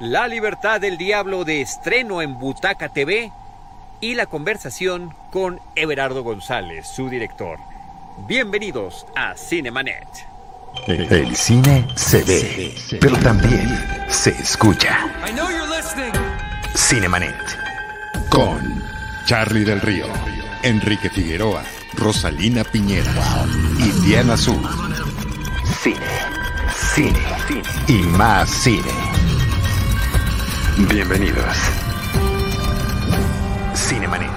[0.00, 3.30] La libertad del diablo de estreno en Butaca TV
[4.00, 7.60] y la conversación con Everardo González, su director.
[8.26, 10.08] Bienvenidos a Cinemanet.
[10.88, 13.68] El cine se ve, pero también
[14.08, 14.98] se escucha.
[16.74, 17.36] Cinemanet.
[18.30, 18.82] Con
[19.26, 20.06] Charlie del Río,
[20.64, 23.12] Enrique Figueroa, Rosalina Piñera
[23.78, 24.60] y Diana Azul.
[25.80, 25.96] Cine,
[26.94, 28.90] cine, cine y más cine.
[30.76, 31.56] Bienvenidos.
[33.76, 34.28] Cinemanet.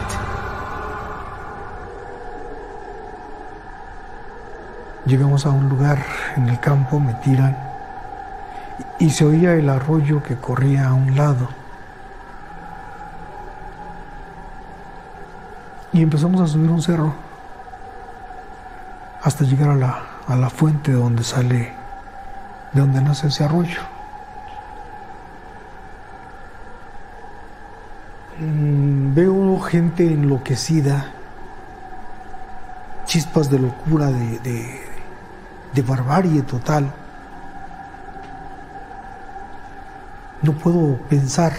[5.07, 6.05] Llegamos a un lugar
[6.35, 7.57] en el campo, me tiran
[8.99, 11.49] y se oía el arroyo que corría a un lado.
[15.91, 17.15] Y empezamos a subir un cerro
[19.23, 21.73] hasta llegar a la, a la fuente donde sale,
[22.73, 23.96] de donde nace ese arroyo.
[28.39, 31.11] Veo gente enloquecida,
[33.05, 34.81] chispas de locura, de, de,
[35.73, 36.93] de barbarie total.
[40.41, 41.53] No puedo pensar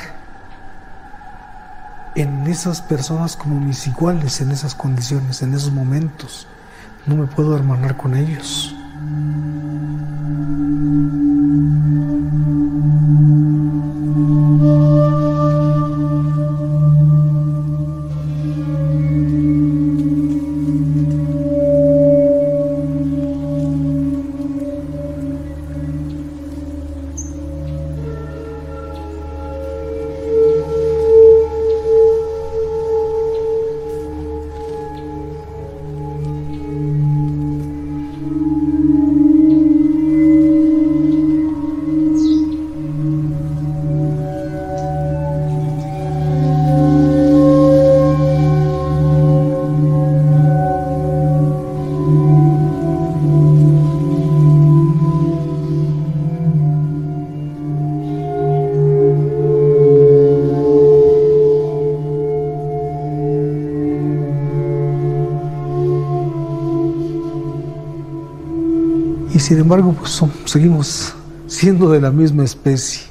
[2.14, 6.46] en esas personas como mis iguales en esas condiciones, en esos momentos.
[7.06, 8.74] No me puedo hermanar con ellos.
[69.48, 71.14] Sin embargo pues son- seguimos
[71.46, 73.08] siendo de la misma especie.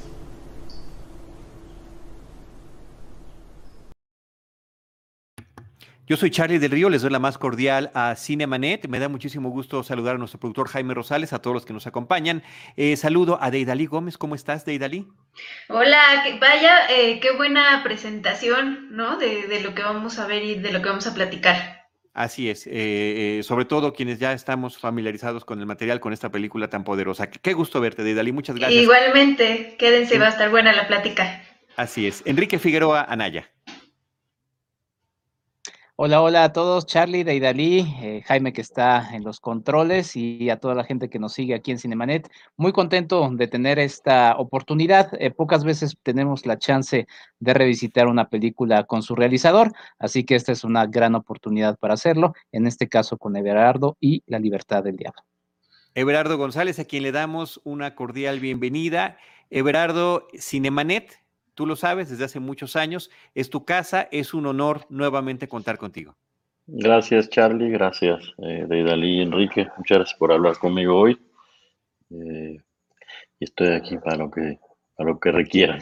[6.05, 8.87] Yo soy Charlie del Río, les doy la más cordial a Cinemanet.
[8.87, 11.85] Me da muchísimo gusto saludar a nuestro productor Jaime Rosales, a todos los que nos
[11.85, 12.43] acompañan.
[12.77, 14.17] Eh, saludo a Deidali Gómez.
[14.17, 15.05] ¿Cómo estás, Deidali?
[15.67, 19.17] Hola, que- vaya, eh, qué buena presentación, ¿no?
[19.17, 21.76] De, de lo que vamos a ver y de lo que vamos a platicar.
[22.17, 26.31] Así es, eh, eh, sobre todo quienes ya estamos familiarizados con el material, con esta
[26.31, 27.29] película tan poderosa.
[27.29, 28.31] Qué, gusto verte, Deidali.
[28.31, 28.81] Muchas gracias.
[28.81, 30.19] Igualmente, quédense, Sí.
[30.19, 31.43] va a estar buena la plática.
[31.75, 32.23] Así es.
[32.25, 33.51] Enrique Figueroa Anaya.
[35.99, 40.59] Hola, hola a todos, Charlie, Deidali, eh, Jaime que está en los controles y a
[40.59, 42.29] toda la gente que nos sigue aquí en Cinemanet.
[42.55, 45.09] Muy contento de tener esta oportunidad.
[45.19, 47.07] Eh, pocas veces tenemos la chance
[47.39, 51.95] de revisitar una película con su realizador, así que esta es una gran oportunidad para
[51.95, 55.23] hacerlo, en este caso con Everardo y La Libertad del Diablo.
[55.95, 59.17] Everardo González, a quien le damos una cordial bienvenida.
[59.49, 61.23] Everardo Cinemanet,
[61.57, 65.79] tú lo sabes desde hace muchos años, es tu casa, es un honor nuevamente contar
[65.79, 66.15] contigo.
[66.67, 67.71] Gracias, Charlie.
[67.71, 69.67] Gracias, eh, Deidali y Enrique.
[69.75, 71.19] Muchas gracias por hablar conmigo hoy.
[72.11, 72.57] Eh,
[73.39, 74.59] y estoy aquí para lo que,
[74.95, 75.79] para lo que requieran.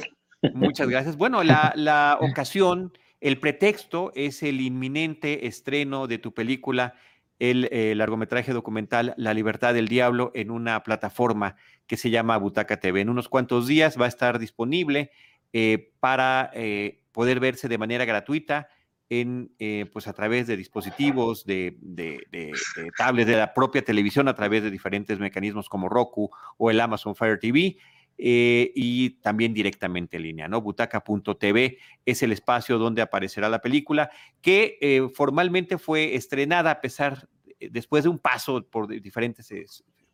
[0.54, 1.18] Muchas gracias.
[1.18, 6.94] Bueno, la, la ocasión, el pretexto es el inminente estreno de tu película,
[7.38, 12.80] el eh, largometraje documental La Libertad del Diablo, en una plataforma que se llama Butaca
[12.80, 13.02] TV.
[13.02, 15.12] En unos cuantos días va a estar disponible
[15.58, 18.68] eh, para eh, poder verse de manera gratuita
[19.10, 22.52] en, eh, pues a través de dispositivos, de, de, de,
[22.98, 27.16] tablets, de la propia televisión, a través de diferentes mecanismos como Roku o el Amazon
[27.16, 27.78] Fire TV.
[28.18, 30.60] y también directamente en línea, ¿no?
[30.60, 34.10] Butaca.tv es el espacio donde aparecerá la película,
[34.42, 37.30] que formalmente fue estrenada a pesar,
[37.62, 39.50] después de un paso por di- diferentes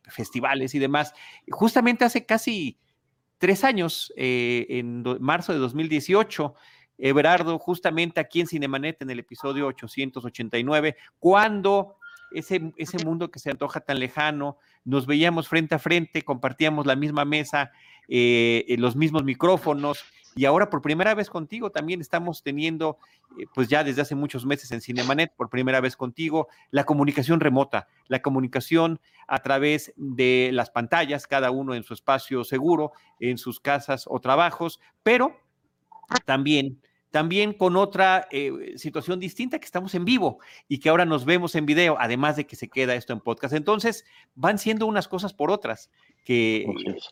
[0.04, 1.12] festivales y demás,
[1.50, 2.78] justamente hace casi
[3.42, 6.54] tres años, eh, en do- marzo de 2018,
[6.96, 11.96] Everardo, justamente aquí en Cinemanet, en el episodio 889, cuando
[12.30, 16.94] ese, ese mundo que se antoja tan lejano, nos veíamos frente a frente, compartíamos la
[16.94, 17.72] misma mesa,
[18.06, 19.98] eh, eh, los mismos micrófonos
[20.34, 22.98] y ahora por primera vez contigo también estamos teniendo,
[23.38, 27.40] eh, pues ya desde hace muchos meses en Cinemanet, por primera vez contigo, la comunicación
[27.40, 33.38] remota, la comunicación a través de las pantallas, cada uno en su espacio seguro, en
[33.38, 35.36] sus casas o trabajos, pero
[36.24, 36.80] también
[37.12, 41.54] también con otra eh, situación distinta, que estamos en vivo y que ahora nos vemos
[41.54, 43.54] en video, además de que se queda esto en podcast.
[43.54, 45.90] Entonces, van siendo unas cosas por otras,
[46.24, 46.66] que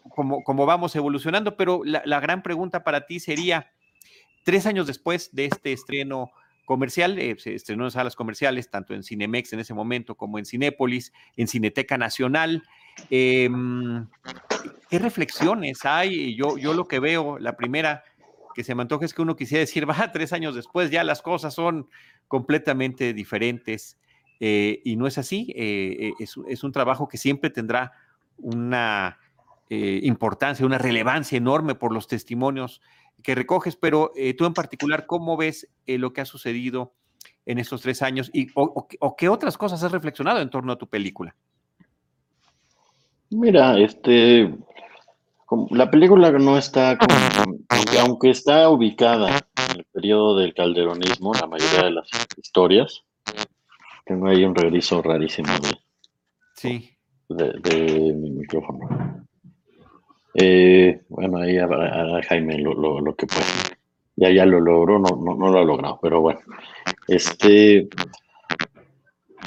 [0.09, 3.73] como, como vamos evolucionando, pero la, gran pregunta para ti sería,
[4.43, 6.31] tres años después de este estreno
[6.65, 10.47] comercial, eh, se estrenó en salas comerciales, tanto en Cinemex en ese momento como en
[10.47, 12.63] Cinépolis, en Cineteca Nacional.
[13.11, 14.07] Em,
[14.89, 16.35] ¿Qué reflexiones hay?
[16.37, 18.03] Yo, yo lo que veo, la primera
[18.55, 21.23] que se me antoja es que uno quisiera decir, va, tres años después ya las
[21.23, 21.89] cosas son
[22.29, 23.99] completamente diferentes.
[24.43, 27.93] Eh, y no es así, eh, eh, es, un trabajo que siempre tendrá
[28.39, 29.19] una
[29.73, 32.83] importancia, una relevancia enorme por los testimonios
[33.23, 36.93] que recoges, pero tú en particular, ¿cómo ves lo que ha sucedido
[37.47, 40.89] en estos tres años y, o, qué otras cosas has reflexionado en torno a tu
[40.89, 41.37] película?
[43.31, 44.53] Mira, este,
[45.71, 46.97] la película no está,
[48.01, 53.03] aunque está ubicada en el periodo del calderonismo, la mayoría de las historias,
[54.05, 55.79] tengo ahí un regreso rarísimo de,
[56.55, 56.91] sí.
[57.29, 59.27] de, mi micrófono.
[60.35, 61.69] Eh, bueno, ahí a,
[62.29, 63.45] Jaime lo, que puede.
[64.17, 66.41] Ya, ya lo logró, no, no, lo ha logrado, pero bueno.
[67.09, 67.89] Este,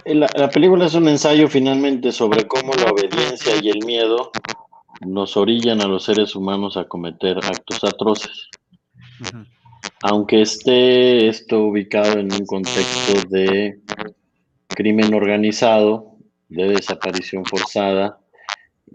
[0.06, 4.32] la, la película es un ensayo finalmente sobre cómo la obediencia y el miedo
[5.06, 8.50] nos orillan a los seres humanos a cometer actos atroces.
[10.02, 13.80] Aunque esté esto ubicado en un contexto de
[14.68, 16.18] crimen organizado,
[16.50, 18.20] de desaparición forzada,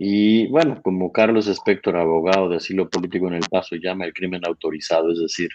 [0.01, 4.43] y bueno, como Carlos Espector, abogado de asilo político en El Paso, llama el crimen
[4.47, 5.49] autorizado, es decir,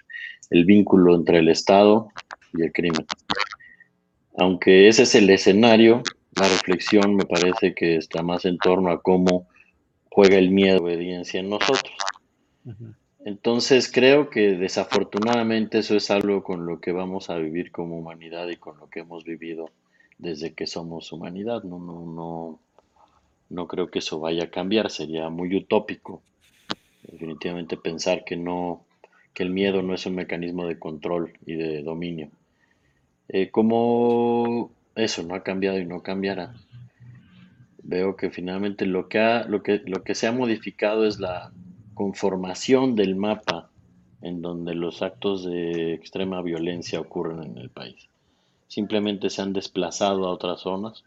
[0.49, 2.09] el vínculo entre el Estado
[2.53, 3.05] y el crimen.
[4.37, 6.03] Aunque ese es el escenario,
[6.35, 9.47] la reflexión me parece que está más en torno a cómo
[10.13, 11.91] juega el miedo obediencia en nosotros.
[13.25, 18.47] Entonces creo que desafortunadamente eso es algo con lo que vamos a vivir como humanidad
[18.49, 19.71] y con lo que hemos vivido
[20.19, 21.63] desde que somos humanidad.
[21.63, 22.59] No, no, no,
[23.49, 26.21] no creo que eso vaya a cambiar, sería muy utópico.
[27.01, 28.85] Definitivamente pensar que no,
[29.33, 32.29] que el miedo no es un mecanismo de control y de dominio.
[33.29, 36.53] Eh, como eso no ha cambiado y no cambiará,
[37.83, 41.51] veo que finalmente lo que, ha, lo, que, lo que se ha modificado es la
[41.93, 43.69] conformación del mapa
[44.21, 48.07] en donde los actos de extrema violencia ocurren en el país.
[48.67, 51.03] Simplemente se han desplazado a otras zonas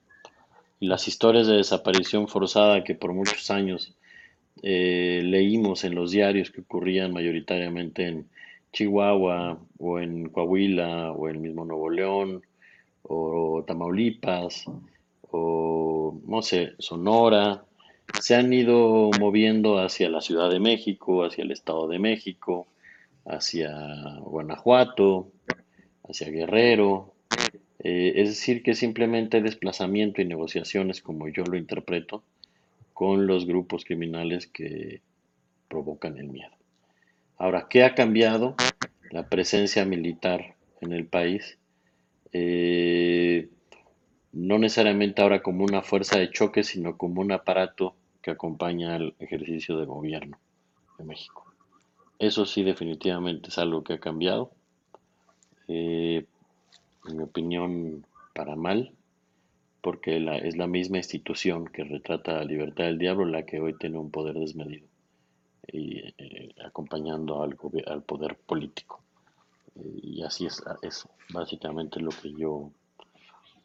[0.78, 3.94] y las historias de desaparición forzada que por muchos años
[4.62, 8.28] eh, leímos en los diarios que ocurrían mayoritariamente en
[8.72, 12.42] Chihuahua o en Coahuila o en el mismo Nuevo León
[13.02, 14.66] o Tamaulipas
[16.26, 17.64] no sé, Sonora,
[18.20, 22.66] se han ido moviendo hacia la Ciudad de México, hacia el Estado de México,
[23.24, 25.30] hacia Guanajuato,
[26.08, 27.14] hacia Guerrero.
[27.78, 32.22] Eh, es decir, que simplemente desplazamiento y negociaciones, como yo lo interpreto,
[32.92, 35.00] con los grupos criminales que
[35.68, 36.52] provocan el miedo.
[37.36, 38.54] Ahora, ¿qué ha cambiado?
[39.10, 41.58] La presencia militar en el país.
[42.32, 43.48] Eh,
[44.36, 49.14] no necesariamente ahora como una fuerza de choque, sino como un aparato que acompaña al
[49.18, 50.38] ejercicio de gobierno
[50.98, 51.46] de México.
[52.18, 54.50] Eso sí definitivamente es algo que ha cambiado.
[55.68, 56.26] Eh,
[57.08, 58.92] en mi opinión, para mal,
[59.80, 63.96] porque es la misma institución que retrata la libertad del diablo la que hoy tiene
[63.96, 64.86] un poder desmedido
[65.72, 67.56] y eh, acompañando al,
[67.86, 69.00] al, poder político.
[69.76, 72.70] Eh, y así es, es básicamente lo que yo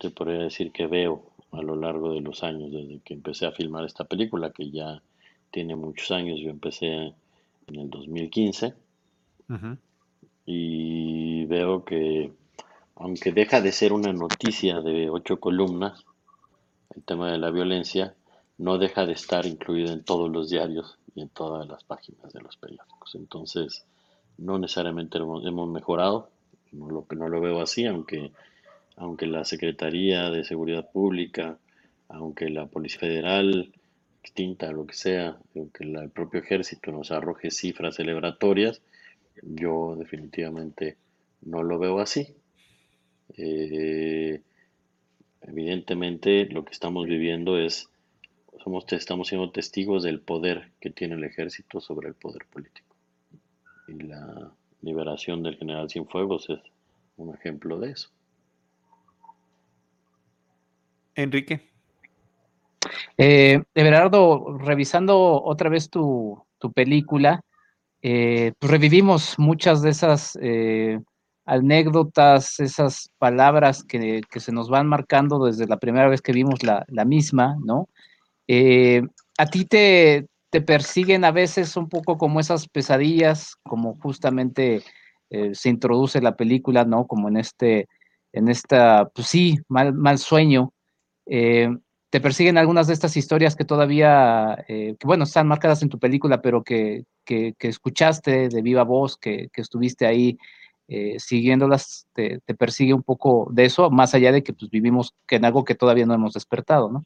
[0.02, 3.52] te podría decir que veo a lo largo de los años, desde que empecé a
[3.52, 5.00] filmar esta película, que ya
[5.52, 6.88] tiene muchos años, yo empecé
[7.68, 8.74] en el 2015,
[10.48, 12.34] y veo que
[12.96, 16.04] aunque deja de ser una noticia de ocho columnas,
[16.96, 18.16] el tema de la violencia
[18.58, 22.42] no deja de estar incluido en todos los diarios y en todas las páginas de
[22.42, 23.14] los periódicos.
[23.16, 23.86] Entonces,
[24.38, 26.30] no necesariamente hemos, mejorado,
[26.72, 28.32] no lo, no lo veo así, aunque
[29.02, 31.58] aunque la Secretaría de Seguridad Pública,
[32.08, 33.74] aunque la Policía Federal,
[34.22, 38.84] extinta, lo que sea, aunque el propio ejército nos arroje cifras celebratorias,
[39.42, 40.98] yo definitivamente
[41.42, 42.36] no lo veo así.
[43.38, 44.44] Eh,
[45.42, 47.90] evidentemente lo que estamos viviendo es,
[48.64, 52.96] somos, estamos siendo testigos del poder que tiene el ejército sobre el poder político.
[53.88, 54.52] la
[54.84, 56.60] liberación del general Cienfuegos es
[57.18, 58.12] un ejemplo de eso.
[61.16, 61.72] Enrique.
[63.18, 67.42] Eh, Everardo, revisando otra vez tu, película,
[68.02, 71.00] eh, pues revivimos muchas de esas eh,
[71.46, 77.06] anécdotas, esas palabras que, se nos van marcando desde la primera vez que vimos la,
[77.06, 77.90] misma, ¿no?
[78.48, 79.02] Eh,
[79.38, 84.84] a ti te, te, persiguen a veces un poco como esas pesadillas, como justamente
[85.54, 87.08] se introduce la película, ¿no?
[87.08, 87.88] Como en este,
[88.34, 90.74] en esta, pues sí, mal, mal sueño
[92.12, 95.98] te persiguen algunas de estas historias que todavía, eh, que bueno, están marcadas en tu
[95.98, 97.06] película, pero que,
[97.58, 100.38] escuchaste de viva voz, que, que estuviste ahí
[100.90, 105.46] eh, siguiéndolas, te, persigue un poco de eso, más allá de que pues, vivimos en
[105.46, 107.06] algo que todavía no hemos despertado, ¿no?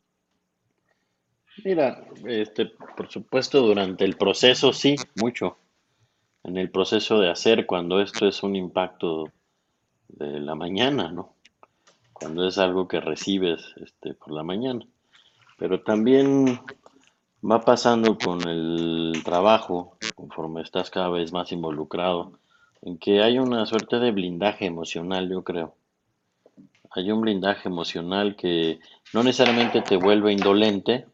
[1.64, 5.60] Mira, este, por supuesto, durante el proceso sí, mucho.
[6.44, 9.32] En el proceso de hacer, cuando esto es un impacto
[10.08, 11.35] de la mañana, ¿no?
[12.16, 14.80] Cuando es algo que recibes este, por la mañana.
[15.58, 16.62] Pero también
[17.44, 22.40] va pasando con el trabajo, conforme estás cada vez más involucrado,
[22.82, 25.76] en que hay una suerte de blindaje emocional, yo creo.
[26.92, 28.80] Hay un blindaje emocional que
[29.14, 31.08] no necesariamente te vuelve indolente,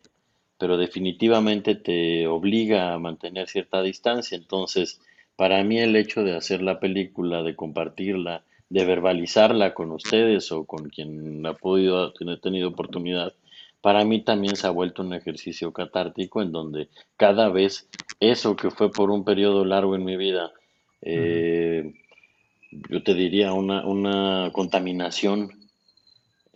[0.59, 4.37] pero definitivamente te obliga a mantener cierta distancia.
[4.37, 5.01] Entonces,
[5.35, 10.63] para mí el hecho de hacer la película, de compartirla, de verbalizarla con ustedes o
[10.63, 13.33] con quien ha podido tener tenido oportunidad,
[13.81, 16.87] para mí también se ha vuelto un ejercicio catártico en donde
[17.17, 17.89] cada vez
[18.21, 20.53] eso que fue por un periodo largo en mi vida,
[21.01, 21.93] eh,
[22.89, 25.51] yo te diría una, contaminación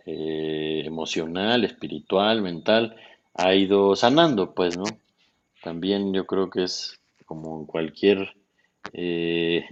[0.06, 2.96] eh, emocional, espiritual, mental,
[3.34, 4.84] ha ido sanando, pues, ¿no?
[5.62, 8.34] También yo creo que es como en cualquier
[8.94, 9.66] eh,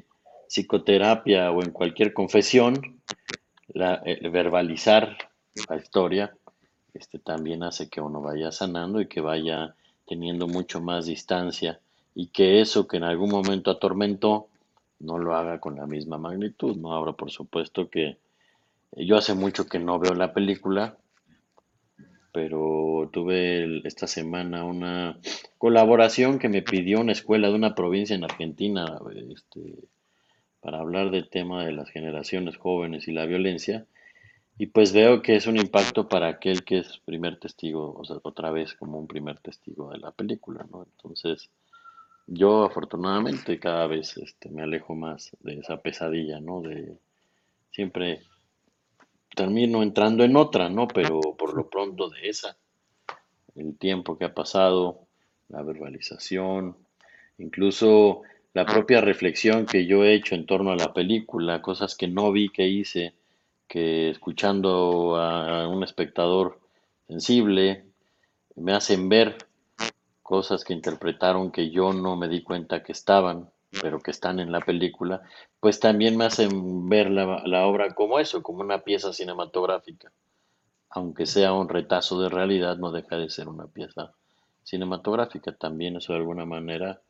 [0.55, 3.01] psicoterapia o en cualquier confesión,
[3.67, 5.19] la, verbalizar
[5.69, 6.33] la historia
[6.93, 9.75] este, también hace que uno vaya sanando y que vaya
[10.07, 11.81] teniendo mucho más distancia
[12.15, 14.47] y que eso que en algún momento atormentó
[15.01, 16.93] no lo haga con la misma magnitud, ¿no?
[16.93, 18.19] Ahora, por supuesto que
[18.93, 20.97] yo hace mucho que no veo la película,
[22.33, 25.19] pero tuve esta semana una
[25.59, 29.01] colaboración que me pidió una escuela de una provincia en Argentina
[29.33, 29.89] este,
[30.65, 33.85] para hablar del tema de las generaciones jóvenes y la violencia.
[34.57, 38.17] Y pues veo que es un impacto para aquel que es primer testigo, o sea,
[38.23, 40.87] otra vez como un primer testigo de la película, ¿no?
[40.97, 41.51] Entonces,
[42.27, 46.63] yo afortunadamente cada vez este, me alejo más de esa pesadilla, ¿no?
[46.63, 46.97] De
[47.71, 48.23] siempre
[49.37, 50.89] termino entrando en otra, ¿no?
[50.89, 52.57] Pero por lo pronto de esa,
[53.55, 55.01] el tiempo que ha pasado,
[55.51, 56.75] la verbalización,
[57.37, 58.23] incluso
[58.55, 62.33] la propia reflexión que yo he hecho en torno a la película, cosas que no
[62.33, 63.15] vi que hice
[63.67, 66.61] que escuchando a un espectador
[67.09, 67.85] sensible
[68.57, 69.37] me hacen ver
[70.23, 73.51] cosas que interpretaron que yo no me di cuenta que estaban,
[73.83, 75.23] pero que están en la película,
[75.61, 80.13] pues también me hacen ver la, obra como eso, como una pieza cinematográfica.
[80.91, 84.13] Aunque sea un retazo de realidad, no deja de ser una pieza
[84.63, 85.53] cinematográfica.
[85.57, 87.01] También eso de alguna manera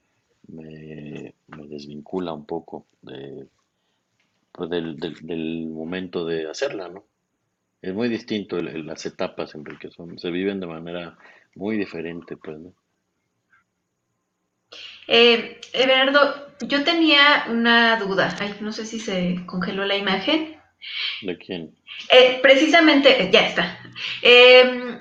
[0.48, 3.46] me, me desvincula un poco de
[4.52, 7.04] pues, del, del, momento de hacerla, ¿no?
[7.82, 11.18] Es muy distinto las etapas, Enrique, son, se viven de manera
[11.54, 12.72] muy diferente, pues, ¿no?
[15.06, 18.34] Eh, Everardo, yo tenía una duda.
[18.40, 20.56] Ay, no sé si se congeló la imagen.
[21.22, 21.74] ¿De quién?
[22.10, 23.78] Eh, precisamente, ya está.
[24.22, 24.98] Eh,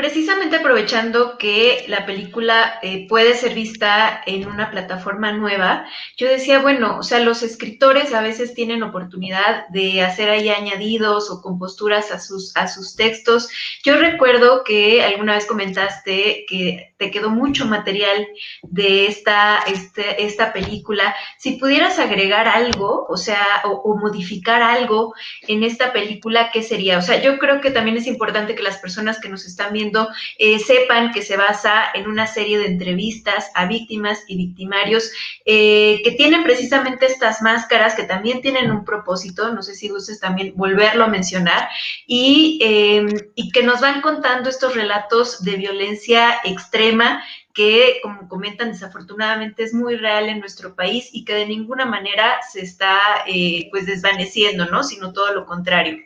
[0.00, 5.84] Precisamente aprovechando que la película eh, puede ser vista en una plataforma nueva,
[6.16, 11.30] yo decía, bueno, o sea, los escritores a veces tienen oportunidad de hacer ahí añadidos
[11.30, 13.50] o composturas a sus, a sus textos.
[13.84, 18.26] Yo recuerdo que alguna vez comentaste que te quedó mucho material
[18.62, 21.14] de esta, este, esta película.
[21.38, 25.14] Si pudieras agregar algo, o sea, o modificar algo
[25.46, 26.96] en esta película, ¿qué sería?
[26.96, 29.89] O sea, yo creo que también es importante que las personas que nos están viendo
[30.38, 35.10] eh, sepan que se basa en una serie de entrevistas a víctimas y victimarios
[35.44, 40.20] eh, que tienen precisamente estas máscaras que también tienen un propósito, no sé si gustes
[40.20, 41.68] también volverlo a mencionar,
[42.06, 48.72] y, em, y que nos van contando estos relatos de violencia extrema que, como comentan,
[48.72, 53.68] desafortunadamente es muy real en nuestro país y que de ninguna manera se está eh,
[53.70, 54.82] pues desvaneciendo, ¿no?
[54.82, 55.98] Sino todo lo contrario.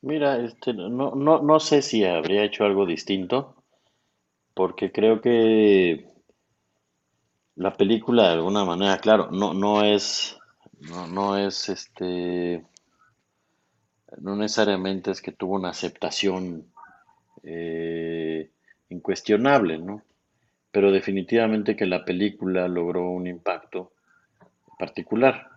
[0.00, 3.56] Mira, este, no, no, no sé si habría hecho algo distinto,
[4.54, 6.06] porque creo que
[7.56, 10.38] la película de alguna manera, claro, no, no es,
[10.88, 12.64] no, no es este,
[14.16, 16.66] no necesariamente es que tuvo una aceptación
[17.42, 18.50] eh,
[18.88, 20.02] incuestionable, ¿no?
[20.70, 23.92] Pero definitivamente que la película logró un impacto
[24.78, 25.48] particular.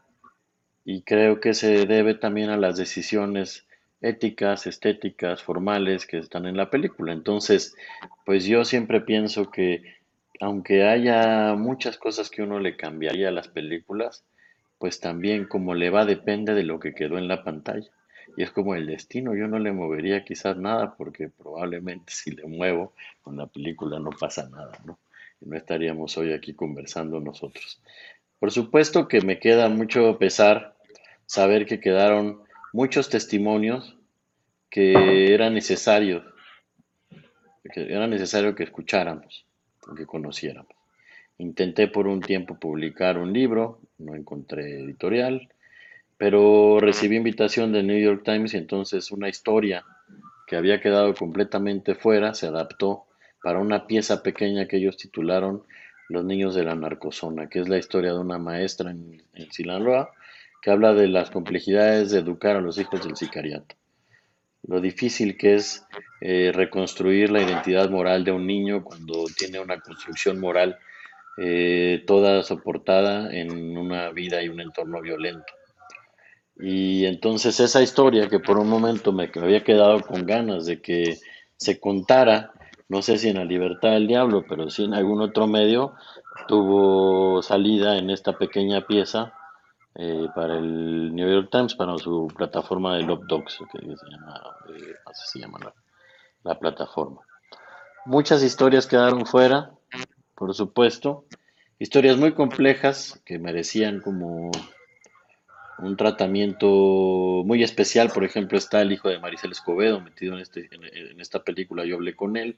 [0.84, 3.68] Y creo que se debe también a las decisiones
[4.02, 7.14] éticas, estéticas, formales que están en la película.
[7.14, 7.76] Entonces,
[8.26, 10.02] pues yo siempre pienso que
[10.40, 14.26] aunque haya muchas cosas que uno le cambiaría a las películas,
[14.80, 17.88] pues también como le va depende de lo que quedó en la pantalla.
[18.36, 22.46] Y es como el destino, yo no le movería quizás nada porque probablemente si le
[22.48, 24.98] muevo con la película no pasa nada, ¿no?
[25.40, 27.82] Y no estaríamos hoy aquí conversando nosotros.
[28.40, 30.76] Por supuesto que me queda mucho pesar
[31.28, 32.42] saber que quedaron
[32.74, 33.98] muchos testimonios
[34.70, 36.24] que era necesario,
[37.74, 39.46] que era necesario que escucháramos,
[39.96, 40.74] que conociéramos.
[41.38, 45.50] Intenté por un tiempo publicar un libro, no encontré editorial,
[46.18, 49.84] pero recibí invitación del New York Times y entonces una historia
[50.48, 53.06] que había quedado completamente fuera se adaptó
[53.42, 55.64] para una pieza pequeña que ellos titularon
[56.10, 60.12] Los niños de la narcozona, que es la historia de una maestra en, en Sinaloa
[60.62, 63.76] que habla de las complejidades de educar a los hijos del sicariato.
[64.64, 65.86] Lo difícil que es
[66.22, 70.78] eh, reconstruir la identidad moral de un niño cuando tiene una construcción moral
[71.38, 75.54] eh, toda soportada en una vida y un entorno violento.
[76.60, 81.18] Y entonces esa historia que por un momento me había quedado con ganas de que
[81.58, 82.52] se contara,
[82.88, 85.94] no sé si en La Libertad del Diablo, pero sí en algún otro medio,
[86.48, 89.34] tuvo salida en esta pequeña pieza
[89.96, 94.42] eh, para el New York Times, para su plataforma de Love Dogs, que se llama,
[94.70, 95.74] eh, así se llama la,
[96.44, 97.22] la plataforma.
[98.06, 99.72] Muchas historias quedaron fuera,
[100.36, 101.26] por supuesto,
[101.78, 104.52] historias muy complejas que merecían como
[105.82, 106.68] un tratamiento
[107.46, 108.10] muy especial.
[108.10, 111.96] Por ejemplo, está el hijo de Maricel Escobedo metido en, este, en, esta película, yo
[111.96, 112.56] hablé con él.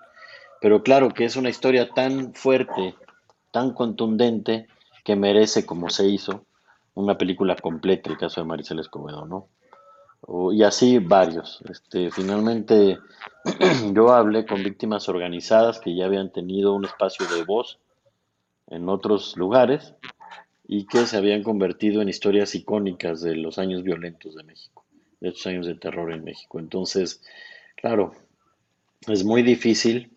[0.61, 2.95] Pero claro que es una historia tan fuerte,
[3.51, 4.67] tan contundente,
[5.03, 6.45] que merece, como se hizo,
[6.95, 9.49] una película completa, el caso de Maricel Escobedo, ¿no?
[10.53, 11.61] y así varios.
[11.69, 12.97] Este, finalmente,
[13.93, 17.79] yo hablé con víctimas organizadas que ya habían tenido un espacio de voz
[18.67, 19.95] en otros lugares
[20.65, 24.85] y que se habían convertido en historias icónicas de los años violentos de México,
[25.19, 26.59] de estos años de terror en México.
[26.59, 27.21] Entonces,
[27.75, 28.13] claro,
[29.07, 30.11] es muy difícil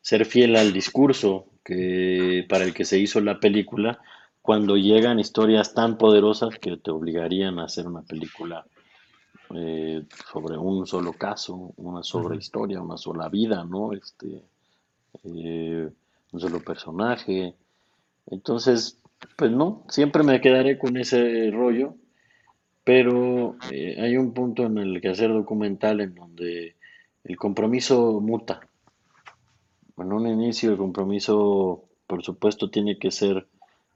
[0.00, 4.00] ser fiel al discurso que, para el que se hizo la película
[4.42, 8.64] cuando llegan historias tan poderosas que te obligarían a hacer una película
[9.54, 13.92] eh, sobre un solo caso, una sola historia, una sola vida, ¿no?
[13.92, 14.42] Este,
[15.24, 15.90] eh,
[16.32, 17.54] un solo personaje.
[18.26, 19.00] Entonces,
[19.36, 21.94] pues no, siempre me quedaré con ese rollo,
[22.84, 26.76] pero eh, hay un punto en el que hacer documental en donde
[27.24, 28.60] el compromiso muta.
[29.98, 33.46] En un inicio el compromiso, por supuesto, tiene que ser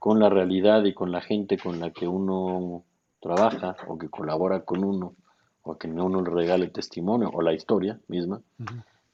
[0.05, 2.83] con la realidad y con la gente con la que uno
[3.19, 5.15] trabaja o que colabora con uno
[5.63, 8.39] o a que uno le regale testimonio o la historia misma.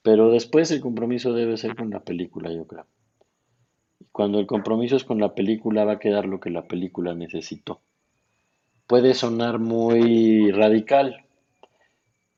[0.02, 2.88] Pero después el compromiso debe ser con la película, yo creo.
[4.12, 7.80] Cuando el compromiso es con la película va a quedar lo que la película necesitó.
[8.86, 11.24] Puede sonar muy radical,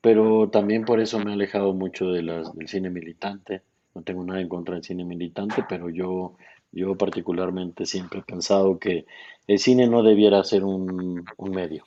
[0.00, 3.62] pero también por eso me he alejado mucho de las, del cine militante.
[3.96, 6.36] No tengo nada en contra del cine militante, pero yo,
[6.74, 9.06] yo particularmente siempre he pensado que
[9.46, 11.84] el cine no debiera ser un, un medio,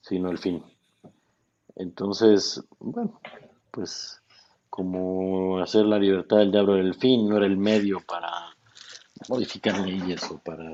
[0.00, 0.62] sino el fin.
[1.76, 3.20] Entonces, bueno,
[3.70, 4.22] pues
[4.70, 8.30] como hacer la libertad del diablo del fin no era el medio para
[9.28, 10.64] modificar leyes o para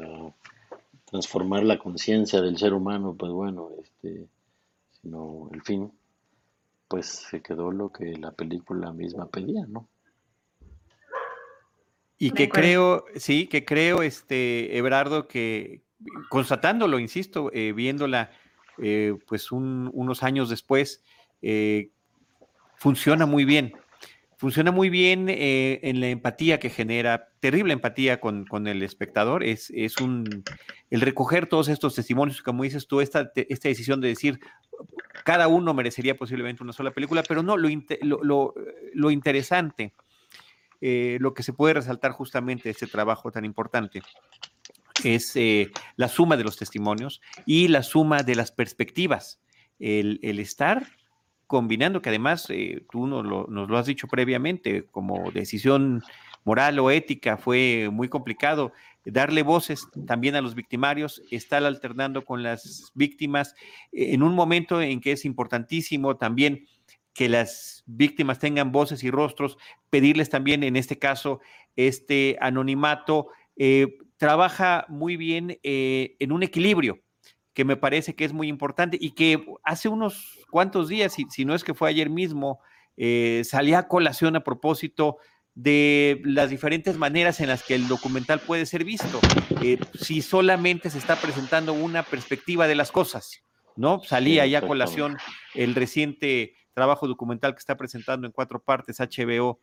[1.07, 4.29] transformar la conciencia del ser humano, pues bueno, este,
[5.01, 5.91] sino el fin,
[6.89, 9.89] pues se quedó lo que la película misma pedía, ¿no?
[12.19, 15.83] Y que creo, sí, que creo, este, Ebrardo, que
[16.31, 18.31] constatándolo, insisto, eh, viéndola,
[18.79, 21.03] eh, pues unos años después,
[21.43, 21.91] eh,
[22.77, 23.75] funciona muy bien
[24.37, 29.43] funciona muy bien eh, en la empatía que genera, terrible empatía con, el espectador.
[29.43, 30.45] Es, es, un,
[30.91, 34.39] el recoger todos estos testimonios, como dices tú, esta, esta decisión de decir,
[35.25, 37.69] cada uno merecería posiblemente una sola película, pero no, lo,
[38.03, 38.55] lo,
[38.93, 39.95] lo, interesante,
[40.81, 44.03] eh, lo que se puede resaltar justamente de este trabajo tan importante
[45.05, 49.41] es eh, la suma de los testimonios y la suma de las perspectivas.
[49.79, 50.87] El, el estar
[51.47, 56.03] combinando, que además eh, tú nos lo, nos lo, has dicho previamente, como decisión
[56.45, 58.73] moral o ética, fue muy complicado
[59.05, 63.55] darle voces también a los victimarios, estar alternando con las víctimas
[63.93, 66.67] en un momento en que es importantísimo también
[67.17, 69.59] que las víctimas tengan voces y rostros,
[69.91, 71.41] pedirles también en este caso
[71.75, 77.01] este anonimato, eh, trabaja muy bien eh, en un equilibrio
[77.55, 81.47] que me parece que es muy importante y que hace unos cuantos días, si, si
[81.47, 82.61] no es que fue ayer mismo,
[82.99, 85.17] eh, salía a colación a propósito
[85.55, 89.21] de las diferentes maneras en las que el documental puede ser visto.
[89.63, 93.43] Eh, si solamente se está presentando una perspectiva de las cosas,
[93.75, 94.03] ¿no?
[94.05, 95.17] Salía ya a colación
[95.55, 99.59] el reciente trabajo documental que está presentando en cuatro partes HBO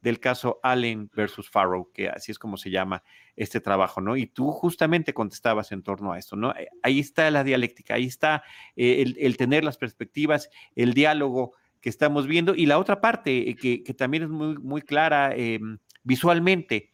[0.00, 3.04] del caso Allen versus Farrow, que así es como se llama
[3.36, 4.16] este trabajo, ¿no?
[4.16, 6.52] Y tú justamente contestabas en torno a esto, ¿no?
[6.82, 8.42] Ahí está la dialéctica, ahí está
[8.74, 12.52] eh, el, tener las perspectivas, el diálogo que estamos viendo.
[12.56, 16.90] Y la otra parte, eh, que, también es muy, muy clara em, visualmente,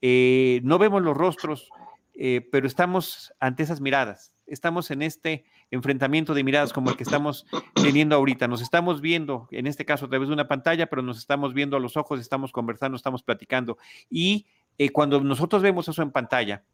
[0.00, 1.68] eh, no vemos los rostros,
[2.14, 7.02] eh, pero estamos ante esas miradas, estamos en este enfrentamiento de miradas como el que
[7.02, 8.48] estamos teniendo ahorita.
[8.48, 11.76] Nos estamos viendo, en este caso a través de una pantalla, pero nos estamos viendo
[11.76, 13.78] a los ojos, estamos conversando, estamos platicando.
[14.10, 14.46] Y
[14.92, 16.64] cuando nosotros vemos eso en pantalla,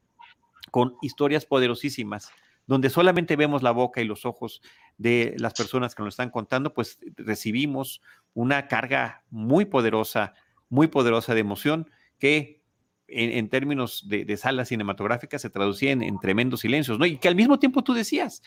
[0.71, 2.31] con historias poderosísimas,
[2.67, 4.63] donde solamente vemos la boca y los ojos
[4.97, 8.01] de las personas que nos están contando, pues recibimos
[8.35, 10.35] una carga muy poderosa,
[10.69, 12.62] muy poderosa de emoción que
[13.13, 17.07] en, términos de, de, salas cinematográficas se traducía en, tremendos silencios, ¿no?
[17.07, 18.43] Y que al mismo tiempo tú decías,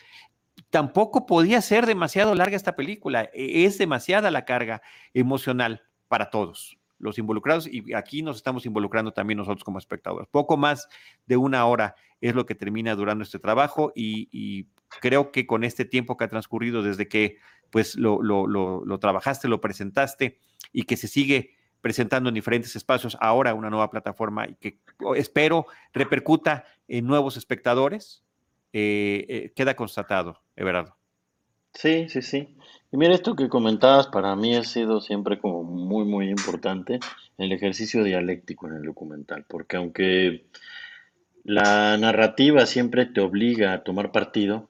[0.70, 4.82] tampoco podía ser demasiado larga esta película, e, es demasiada la carga
[5.14, 10.28] emocional para todos los involucrados y aquí nos estamos involucrando también nosotros como espectadores.
[10.30, 10.88] Poco más
[11.26, 14.68] de una hora es lo que termina durando este trabajo y,
[15.00, 17.38] creo que con este tiempo que ha transcurrido desde que
[17.70, 20.38] pues lo, lo, trabajaste, lo presentaste
[20.72, 24.78] y que se sigue presentando en diferentes espacios, ahora una nueva plataforma y que
[25.16, 28.22] espero repercuta en nuevos espectadores,
[28.72, 30.96] eh, eh, queda constatado, Everardo.
[31.72, 32.56] Sí, sí, sí.
[32.90, 36.98] Y mira, esto que comentabas para mí ha sido siempre como muy, muy importante
[37.36, 40.46] el ejercicio dialéctico en el documental, porque aunque
[41.44, 44.68] la narrativa siempre te obliga a tomar partido,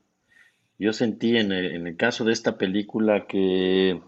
[0.78, 4.00] yo sentí en el, en el caso de esta película que,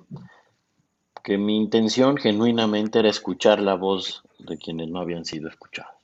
[1.23, 5.95] que mi intención genuinamente era escuchar la voz de quienes no habían sido escuchados,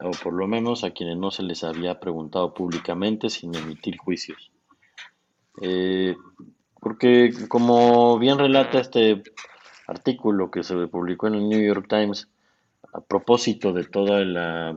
[0.00, 4.50] o por lo menos a quienes no se les había preguntado públicamente sin emitir juicios.
[5.60, 6.16] Eh,
[6.80, 9.22] porque como bien relata este
[9.86, 12.28] artículo que se publicó en el New York Times
[12.92, 14.76] a propósito de toda la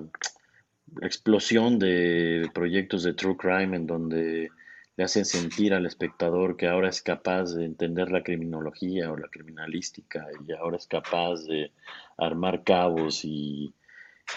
[1.02, 4.50] explosión de proyectos de true crime en donde
[4.98, 9.28] le hacen sentir al espectador que ahora es capaz de entender la criminología o la
[9.28, 11.72] criminalística y ahora es capaz de
[12.18, 13.74] armar cabos y,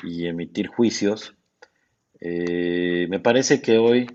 [0.02, 1.34] emitir juicios.
[2.20, 4.06] Eh, me parece que hoy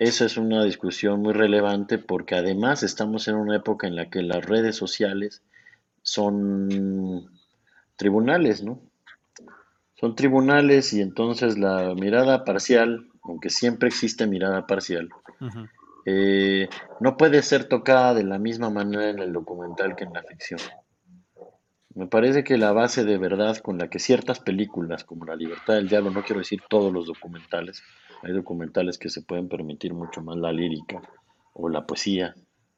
[0.00, 4.22] esa es una discusión muy relevante porque además estamos en una época en la que
[4.22, 5.42] las redes sociales
[6.02, 7.30] son
[7.96, 8.80] tribunales, ¿no?
[9.96, 15.08] Son tribunales y entonces la mirada parcial, aunque siempre existe mirada parcial,
[16.06, 16.68] eh,
[17.00, 20.60] no puede ser tocada de la misma manera en el documental que en la ficción.
[21.94, 25.74] Me parece que la base de verdad con la que ciertas películas, como La Libertad
[25.74, 27.82] del Diablo, no quiero decir todos los documentales,
[28.22, 31.02] hay documentales que se pueden permitir mucho más la lírica
[31.52, 32.34] o la poesía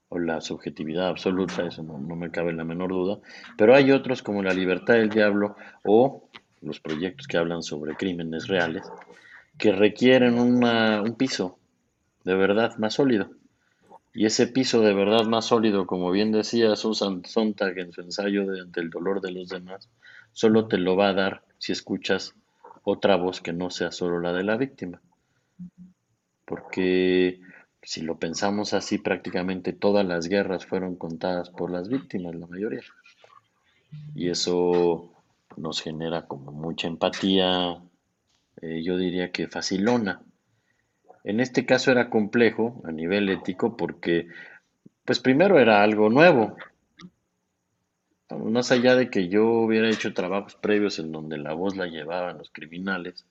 [0.09, 3.19] o la subjetividad absoluta, eso no, me cabe la menor duda,
[3.57, 6.29] pero hay otros como La libertad del diablo o
[6.61, 8.83] los proyectos que hablan sobre crímenes reales
[9.63, 11.57] que requieren un piso
[12.25, 13.31] de verdad más sólido.
[14.13, 18.45] Y ese piso de verdad más sólido, como bien decía Susan Sontag en su ensayo
[18.45, 19.89] de, del dolor de los demás,
[20.33, 22.35] solo te lo va a dar si escuchas
[22.83, 25.01] otra voz que no sea solo la de la víctima
[26.45, 27.41] porque
[27.83, 32.83] si lo pensamos así, prácticamente todas las guerras fueron contadas por las víctimas, la mayoría.
[34.15, 35.13] Y eso
[35.57, 37.81] nos genera como mucha empatía,
[38.63, 40.23] eh, yo diría que facilona.
[41.25, 44.29] En este caso era complejo a nivel ético porque,
[45.05, 46.57] pues primero era algo nuevo.
[48.31, 52.39] Más allá de que yo hubiera hecho trabajos previos en donde la voz la llevaban
[52.39, 53.27] los criminales,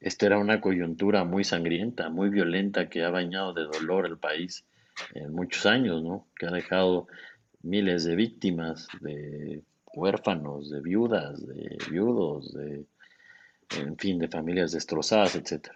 [0.00, 4.64] esta era una coyuntura muy sangrienta, muy violenta que ha bañado de dolor el país
[5.14, 6.26] en muchos años, ¿no?
[6.36, 7.06] Que ha dejado
[7.62, 9.62] miles de víctimas, de
[9.94, 12.84] huérfanos, de viudas, de viudos, de,
[13.76, 15.68] en fin, de familias destrozadas, etc.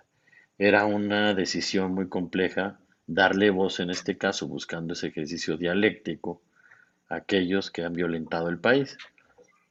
[0.58, 6.42] Era una decisión muy compleja darle voz en este caso, buscando ese ejercicio dialéctico
[7.08, 8.96] a aquellos que han violentado el país.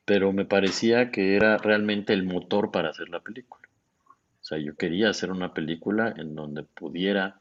[0.03, 3.69] pero me parecía que era realmente el motor para hacer la película.
[4.41, 7.39] O sea, yo quería hacer una película en donde pudiera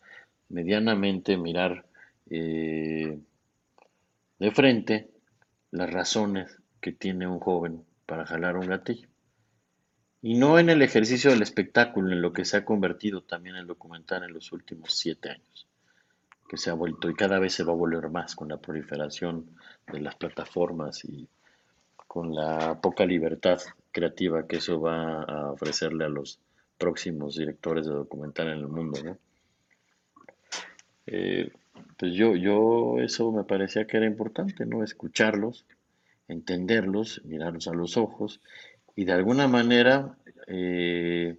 [0.49, 1.87] medianamente mirar
[2.29, 3.19] eh,
[4.39, 5.11] de frente
[5.71, 9.10] las razones que tiene un joven para jalar un gatillo.
[10.23, 13.67] Y no en el ejercicio del espectáculo, en lo que se ha convertido también el
[13.67, 15.67] documental en los últimos siete años,
[16.49, 19.47] que se ha vuelto y cada vez se va a volver más con la proliferación
[19.91, 21.27] de las plataformas y
[22.07, 23.61] con la poca libertad
[23.93, 26.39] creativa que eso va a ofrecerle a los
[26.77, 29.01] próximos directores de documental en el mundo.
[29.03, 29.19] ¿no?
[31.07, 31.51] Eh,
[31.97, 34.83] pues yo, yo eso me parecía que era importante, ¿no?
[34.83, 35.67] Escucharlos,
[36.29, 38.41] entenderlos, mirarlos a los ojos
[38.97, 41.39] y de alguna manera, eh,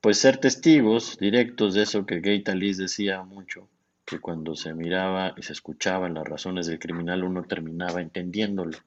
[0.00, 3.68] pues ser testigos directos de eso que Gay Talis decía mucho,
[4.04, 8.78] que cuando se miraba y se escuchaban las razones del criminal uno terminaba entendiéndolo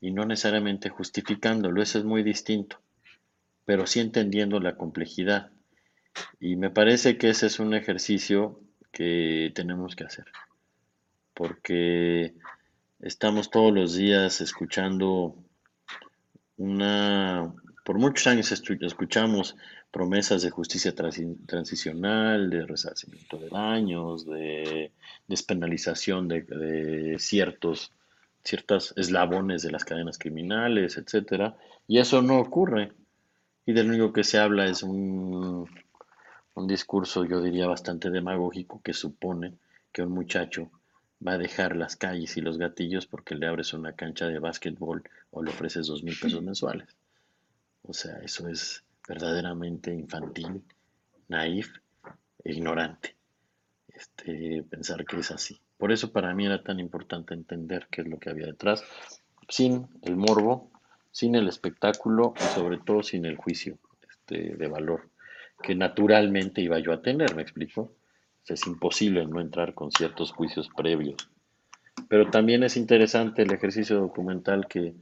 [0.00, 2.80] y no necesariamente justificándolo, eso es muy distinto,
[3.64, 5.50] pero sí entendiendo la complejidad.
[6.40, 8.60] Y me parece que ese es un ejercicio
[8.92, 10.26] que tenemos que hacer,
[11.34, 12.34] porque
[13.00, 15.36] estamos todos los días escuchando
[16.56, 19.56] una, por muchos años escuchamos
[19.90, 24.92] promesas de justicia transicional, de resarcimiento de daños, de
[25.26, 27.92] despenalización de, ciertos
[28.96, 31.56] eslabones de las cadenas criminales, etcétera,
[31.88, 32.92] y eso no ocurre.
[33.64, 35.68] Y del único que se habla es un,
[36.54, 39.54] un discurso, yo diría, bastante demagógico que supone
[39.92, 40.70] que un muchacho
[41.24, 45.02] va a dejar las calles y los gatillos porque le abres una cancha de básquetbol
[45.30, 46.88] o le ofreces dos mil pesos mensuales.
[47.82, 50.62] O sea, eso es verdaderamente infantil,
[51.28, 51.70] naif
[52.44, 53.16] e ignorante.
[53.88, 55.58] Este, pensar que es así.
[55.78, 58.82] Por eso para mí era tan importante entender qué es lo que había detrás,
[59.48, 60.70] sin el morbo,
[61.12, 65.10] sin el espectáculo y sobre todo sin el juicio este, de valor
[65.62, 67.92] que naturalmente iba yo a tener, ¿me explico?
[68.48, 71.16] Es imposible no entrar con ciertos juicios previos.
[72.08, 74.94] Pero también es interesante el ejercicio documental que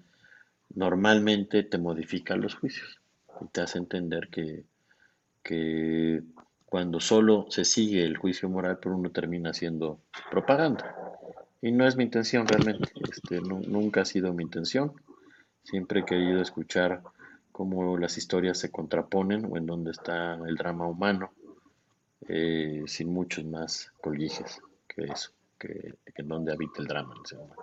[0.75, 3.01] normalmente te modifica los juicios
[3.41, 4.65] y te hace entender que,
[5.43, 6.23] que
[6.65, 10.97] cuando solo se sigue el juicio moral, por uno termina siendo propaganda.
[11.61, 14.93] Y no es mi intención realmente, este, nunca ha sido mi intención.
[15.63, 17.03] Siempre he querido escuchar
[17.53, 21.33] cómo las historias se contraponen o en dónde está el drama humano
[22.29, 27.37] eh, sin muchos más colguijes que eso, que, en donde habita el drama en ese
[27.37, 27.63] momento.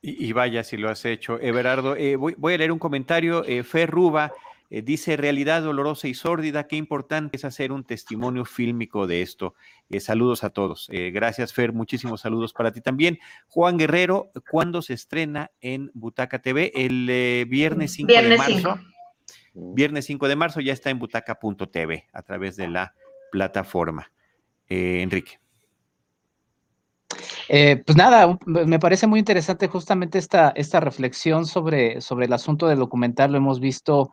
[0.00, 1.40] Y, vaya si lo has hecho.
[1.40, 3.44] Everardo, eh, voy, a leer un comentario.
[3.44, 4.32] Eh, Fer Ruba
[4.70, 9.54] dice, realidad dolorosa y sórdida, qué importante es hacer un testimonio fílmico de esto.
[9.98, 10.88] saludos a todos.
[10.90, 11.72] gracias, Fer.
[11.72, 13.18] Muchísimos saludos para ti también.
[13.48, 16.70] Juan Guerrero, ¿cuándo se estrena en Butaca TV?
[16.74, 18.78] El viernes 5 de marzo.
[19.54, 22.94] Viernes 5 de marzo ya está en butaca.tv a través de la
[23.30, 24.10] plataforma.
[24.68, 25.38] Eh, Enrique.
[27.48, 32.68] Eh, pues nada, me parece muy interesante justamente esta, esta reflexión sobre, sobre el asunto
[32.68, 33.32] del documental.
[33.32, 34.12] Lo hemos visto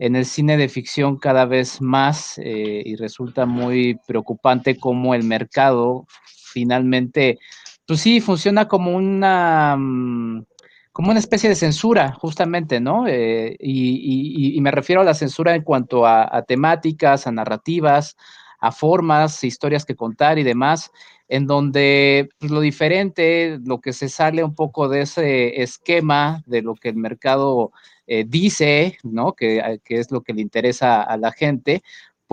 [0.00, 5.22] en el cine de ficción cada vez más eh, y resulta muy preocupante cómo el
[5.22, 7.38] mercado finalmente,
[7.86, 9.76] pues sí, funciona como una...
[9.78, 10.44] Mm,
[10.90, 13.06] como una especie de censura, justamente, ¿no?
[13.08, 18.16] y, me refiero a la censura en cuanto a temáticas, a narrativas,
[18.66, 20.90] a formas, historias que contar y demás,
[21.28, 26.62] en donde pues, lo diferente, lo que se sale un poco de ese esquema de
[26.62, 27.72] lo que el mercado
[28.06, 29.34] eh, dice, ¿no?
[29.34, 31.82] Que, que, es lo que le interesa a la gente,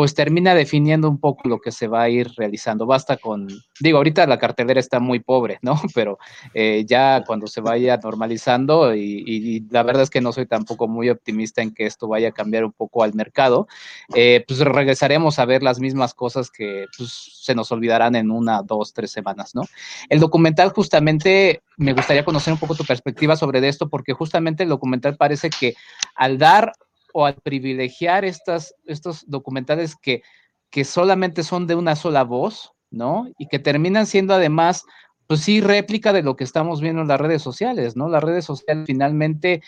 [0.01, 2.87] pues termina definiendo un poco lo que se va a ir realizando.
[2.87, 3.47] Basta con,
[3.79, 5.79] digo, ahorita la cartelera está muy pobre, ¿no?
[5.93, 6.17] Pero
[6.55, 11.11] eh, ya cuando se vaya normalizando, y, la verdad es que no soy tampoco muy
[11.11, 13.67] optimista en que esto vaya a cambiar un poco al mercado,
[14.15, 18.63] eh, pues regresaremos a ver las mismas cosas que pues, se nos olvidarán en una,
[18.63, 19.65] dos, tres semanas, ¿no?
[20.09, 24.69] El documental justamente, me gustaría conocer un poco tu perspectiva sobre esto, porque justamente el
[24.69, 25.75] documental parece que
[26.15, 26.73] al dar
[27.13, 30.23] o al privilegiar estas, estos documentales que,
[30.69, 33.27] que solamente son de una sola voz, ¿no?
[33.37, 34.85] Y que terminan siendo además,
[35.27, 38.09] pues sí, réplica de lo que estamos viendo en las redes sociales, ¿no?
[38.09, 39.61] Las redes sociales finalmente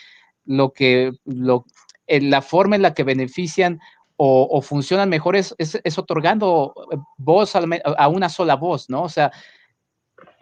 [0.46, 1.66] lo que, lo,
[2.08, 3.80] la forma en la que benefician
[4.16, 6.74] o, funcionan mejor es, es, otorgando
[7.18, 9.04] voz a, una sola voz, ¿no?
[9.04, 9.32] O sea,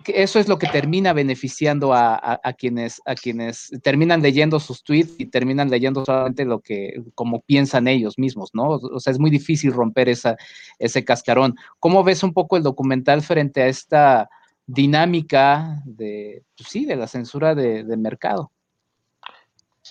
[0.08, 5.26] eso es lo que termina beneficiando a, quienes, a quienes terminan leyendo sus tweets y
[5.26, 8.70] terminan leyendo solamente lo que, como piensan ellos mismos, ¿no?
[8.70, 10.38] O sea, es muy difícil romper esa,
[10.80, 11.56] ese cascarón.
[11.80, 14.30] ¿Cómo ves un poco el documental frente a esta
[14.66, 18.52] dinámica de, pues sí, de la censura de, mercado?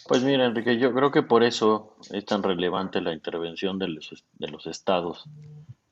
[0.08, 4.24] Pues mira, Enrique, yo creo que por eso es tan relevante la intervención de los,
[4.38, 5.24] de los estados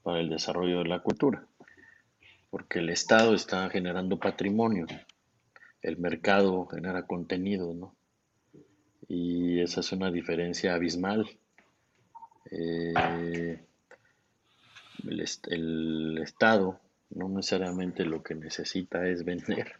[0.02, 1.44] para el desarrollo de la cultura,
[2.50, 4.86] porque el estado está generando patrimonio,
[5.82, 7.94] el mercado genera contenido, ¿no?
[9.08, 11.26] Y esa es una diferencia abismal.
[12.50, 13.64] Eh,
[15.06, 16.80] el, Estado
[17.10, 19.76] no necesariamente lo que necesita es vender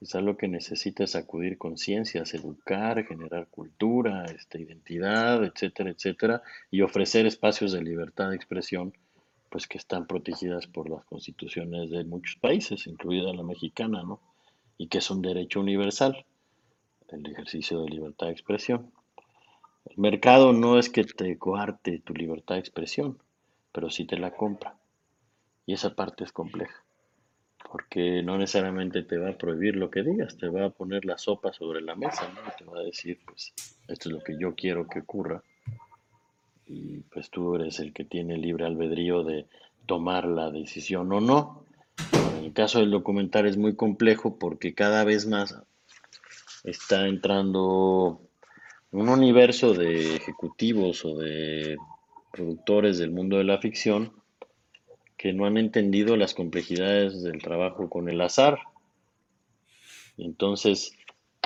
[0.00, 6.80] Quizás lo que necesita es acudir conciencias, educar, generar cultura, esta identidad, etcétera, etcétera, y
[6.80, 8.94] ofrecer espacios de libertad de expresión,
[9.50, 14.20] pues que están protegidas por las constituciones de muchos países, incluida la mexicana, ¿no?
[14.78, 16.24] Y que es un derecho universal,
[17.08, 18.90] el ejercicio de libertad de expresión.
[19.84, 23.18] El mercado no es que te coarte tu libertad de expresión,
[23.72, 24.76] pero sí te la compra.
[25.66, 26.84] Y esa parte es compleja
[27.70, 31.18] porque no necesariamente te va a prohibir lo que digas, te va a poner la
[31.18, 32.40] sopa sobre la mesa, ¿no?
[32.58, 33.52] te va a decir, pues,
[33.86, 35.42] esto es lo que yo quiero que ocurra.
[36.72, 39.46] Y pues tú eres el que tiene libre albedrío de
[39.86, 41.64] tomar la decisión o no.
[42.36, 45.56] En el caso del documental es muy complejo porque cada vez más
[46.62, 48.20] está entrando
[48.92, 51.76] un universo de ejecutivos o de
[52.32, 54.12] productores del mundo de la ficción
[55.16, 58.60] que no han entendido las complejidades del trabajo con el azar.
[60.16, 60.96] Entonces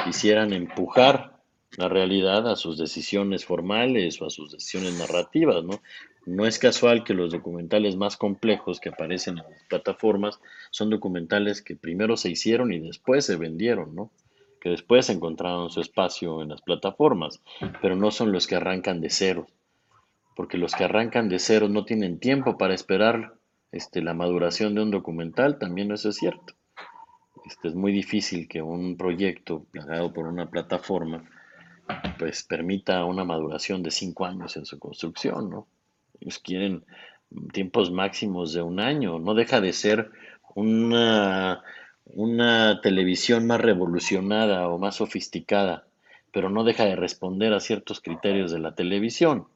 [0.04, 1.33] quisieran empujar
[1.76, 5.80] la realidad a sus decisiones formales o a sus decisiones narrativas, ¿no?
[6.26, 11.60] No es casual que los documentales más complejos que aparecen en las plataformas son documentales
[11.60, 14.10] que primero se hicieron y después se vendieron, ¿no?
[14.60, 17.42] Que después encontraron su espacio en las plataformas,
[17.82, 19.46] pero no son los que arrancan de cero,
[20.34, 23.34] porque los que arrancan de cero no tienen tiempo para esperar
[23.72, 26.54] este, la maduración de un documental, también eso es cierto.
[27.44, 31.28] Este, es muy difícil que un proyecto planeado por una plataforma
[32.18, 35.66] pues permita una maduración de cinco años en su construcción, ¿no?
[36.20, 36.84] Ellos quieren
[37.52, 40.10] tiempos máximos de un año, no deja de ser
[40.54, 41.62] una,
[42.04, 45.84] una televisión más revolucionada o más sofisticada,
[46.32, 49.46] pero no deja de responder a ciertos criterios de la televisión.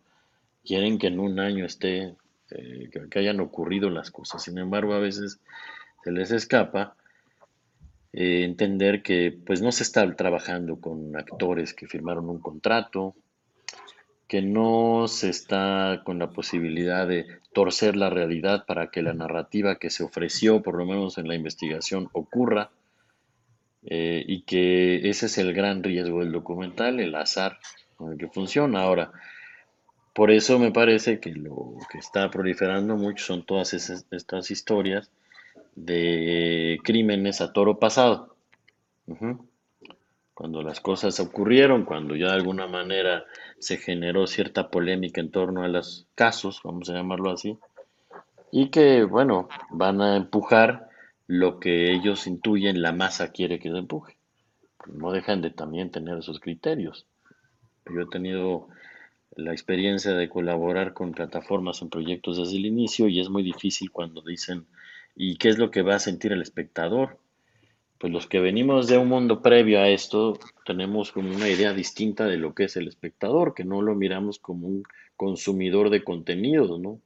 [0.65, 2.15] Quieren que en un año esté
[2.51, 4.43] eh, que, hayan ocurrido las cosas.
[4.43, 5.41] Sin embargo, a veces
[6.03, 6.97] se les escapa
[8.13, 13.15] eh, entender que pues no se está trabajando con actores que firmaron un contrato,
[14.27, 19.79] que no se está con la posibilidad de torcer la realidad para que la narrativa
[19.79, 22.71] que se ofreció, por lo menos en la investigación, ocurra,
[23.85, 27.59] eh, y que ese es el gran riesgo del documental, el azar
[27.97, 28.83] con el que funciona.
[28.83, 29.13] Ahora,
[30.15, 35.11] por eso me parece que lo que está proliferando mucho son todas estas historias
[35.85, 38.37] de crímenes a toro pasado.
[40.35, 43.25] Cuando las cosas ocurrieron, cuando ya de alguna manera
[43.59, 47.59] se generó cierta polémica en torno a los casos, vamos a llamarlo así,
[48.51, 50.89] y que, bueno, van a empujar
[51.27, 54.17] lo que ellos intuyen la masa quiere que se empuje.
[54.87, 57.07] No dejan de también tener esos criterios.
[57.87, 58.69] Yo he tenido
[59.37, 63.91] la experiencia de colaborar con plataformas en proyectos desde el inicio y es muy difícil
[63.91, 64.67] cuando dicen,
[65.19, 67.19] ¿y qué es lo que va a sentir el espectador?
[67.99, 72.27] Pues los que venimos de un mundo previo a esto tenemos como una idea distinta
[72.27, 74.85] de lo que es el espectador, que no lo miramos como un
[75.17, 77.01] consumidor de contenidos, ¿no?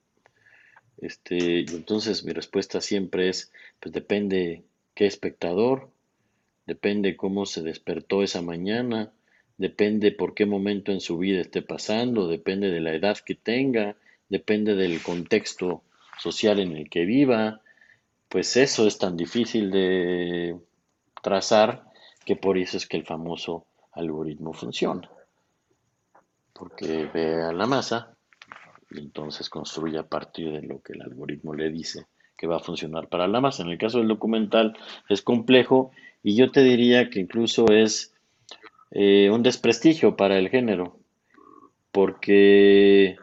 [0.98, 4.62] Este, entonces mi respuesta siempre es, pues depende
[4.94, 5.88] qué espectador,
[6.66, 9.11] depende cómo se despertó esa mañana,
[9.57, 13.96] depende por qué momento en su vida esté pasando, depende de la edad que tenga,
[14.29, 15.83] depende del contexto
[16.18, 17.62] social en el que viva,
[18.33, 20.59] pues eso es tan difícil de
[21.23, 21.85] trazar
[22.25, 25.11] que por eso es que el famoso algoritmo funciona.
[26.55, 28.16] Porque ve a la masa
[28.90, 32.61] y entonces construye a partir de lo que el algoritmo le dice que va a
[32.61, 33.64] funcionar para la masa.
[33.64, 34.79] En el caso del documental
[35.11, 35.90] es complejo
[36.23, 38.14] y yo te diría que incluso es
[38.92, 40.97] eh, un desprestigio para el género,
[41.90, 43.18] porque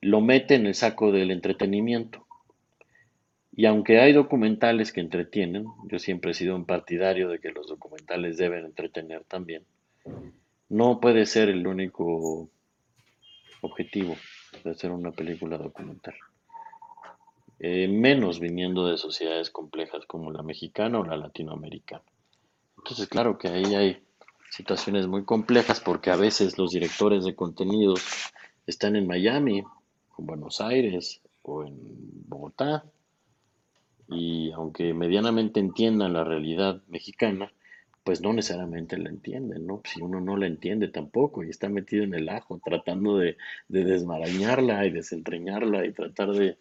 [0.00, 2.27] lo mete en el saco del entretenimiento.
[3.58, 7.66] Y aunque hay documentales que entretienen, yo siempre he sido un partidario de que los
[7.66, 9.64] documentales deben entretener también,
[10.68, 12.48] no puede ser el único
[13.60, 14.16] objetivo
[14.62, 16.14] de hacer una película documental.
[17.58, 22.04] Eh, menos viniendo de sociedades complejas como la mexicana o la latinoamericana.
[22.76, 24.04] Entonces, claro que ahí hay
[24.52, 28.06] situaciones muy complejas porque a veces los directores de contenidos
[28.68, 29.64] están en Miami,
[30.16, 31.76] en Buenos Aires o en
[32.28, 32.84] Bogotá
[34.08, 37.52] y aunque medianamente entiendan la realidad mexicana,
[38.04, 39.82] pues no necesariamente la entienden, ¿no?
[39.84, 43.36] Si uno no la entiende tampoco y está metido en el ajo tratando de,
[43.68, 46.56] desmarañarla y desentrañarla y tratar de,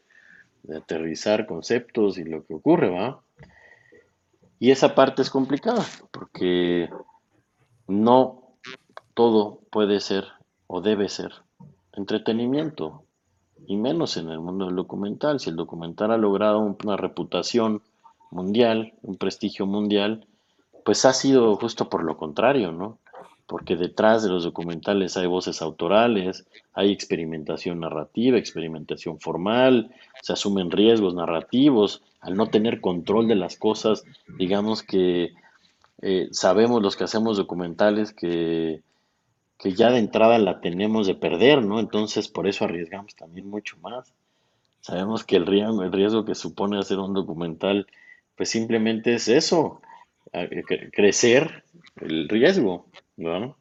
[0.64, 3.22] de, aterrizar conceptos y lo que ocurre, ¿va?
[4.60, 6.90] Y esa parte es complicada porque
[7.88, 8.58] no
[9.14, 10.26] todo puede ser
[10.68, 11.32] o debe ser
[11.94, 13.07] entretenimiento,
[13.66, 15.40] y menos en el mundo del documental.
[15.40, 17.82] Si el documental ha logrado una reputación
[18.32, 20.26] mundial, un prestigio mundial,
[20.86, 22.98] pues ha sido justo por lo contrario, ¿no?
[23.46, 29.92] Porque detrás de los documentales hay voces autorales, hay experimentación narrativa, experimentación formal,
[30.22, 34.04] se asumen riesgos narrativos, al no tener control de las cosas,
[34.38, 35.34] digamos que
[36.02, 38.82] eh, sabemos los que hacemos documentales que
[39.58, 41.80] que ya de entrada la tenemos de perder, ¿no?
[41.80, 44.14] Entonces por eso arriesgamos también mucho más.
[44.82, 47.88] Sabemos que el riesgo, que supone hacer un documental,
[48.36, 49.82] pues simplemente es eso,
[50.94, 51.64] crecer
[51.98, 52.88] el riesgo,
[53.18, 53.58] ¿no?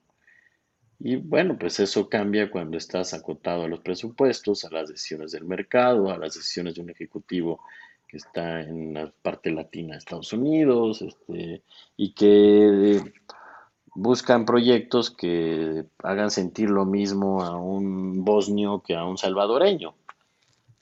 [0.98, 5.44] Y bueno, pues eso cambia cuando estás acotado a los presupuestos, a las decisiones del
[5.44, 7.60] mercado, a las decisiones de un ejecutivo
[8.08, 11.62] que está en la parte latina de Estados Unidos, este,
[11.96, 13.02] y que
[13.96, 19.94] buscan proyectos que hagan sentir lo mismo a un bosnio que a un salvadoreño,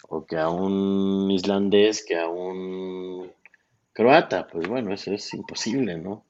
[0.08, 3.30] o que a un islandés que a un
[3.92, 4.48] croata.
[4.48, 6.24] Pues bueno, eso es imposible, ¿no?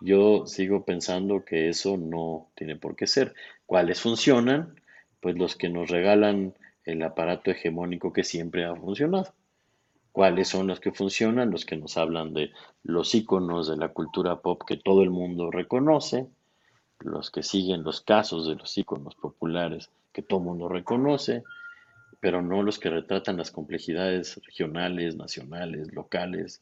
[0.00, 3.34] Yo sigo pensando que eso no tiene por qué ser.
[3.66, 4.80] ¿Cuáles funcionan?
[5.20, 6.54] Pues los que nos regalan
[6.84, 9.34] el aparato hegemónico que siempre ha funcionado
[10.12, 12.50] cuáles son los que funcionan, los que nos hablan de
[12.82, 16.26] los iconos de la cultura pop que todo el mundo reconoce,
[17.00, 21.44] los que siguen los casos de los iconos populares que todo el mundo reconoce,
[22.20, 26.60] pero no los que retratan las complejidades regionales, nacionales, locales,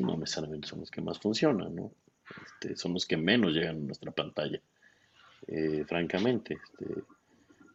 [0.00, 1.92] no necesariamente son los que más funcionan, ¿no?
[2.46, 4.60] Este, son los que menos llegan a nuestra pantalla,
[5.46, 6.54] eh, francamente.
[6.54, 7.02] Este,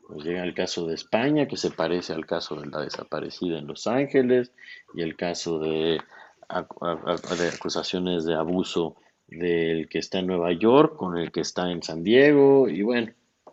[0.10, 3.68] nos llega el caso de España, que se parece al caso de la desaparecida en
[3.68, 4.52] Los Ángeles,
[4.94, 6.02] y el caso de,
[6.48, 8.96] acusaciones de abuso
[9.28, 13.12] del que está en Nueva York con el que está en San Diego, y bueno,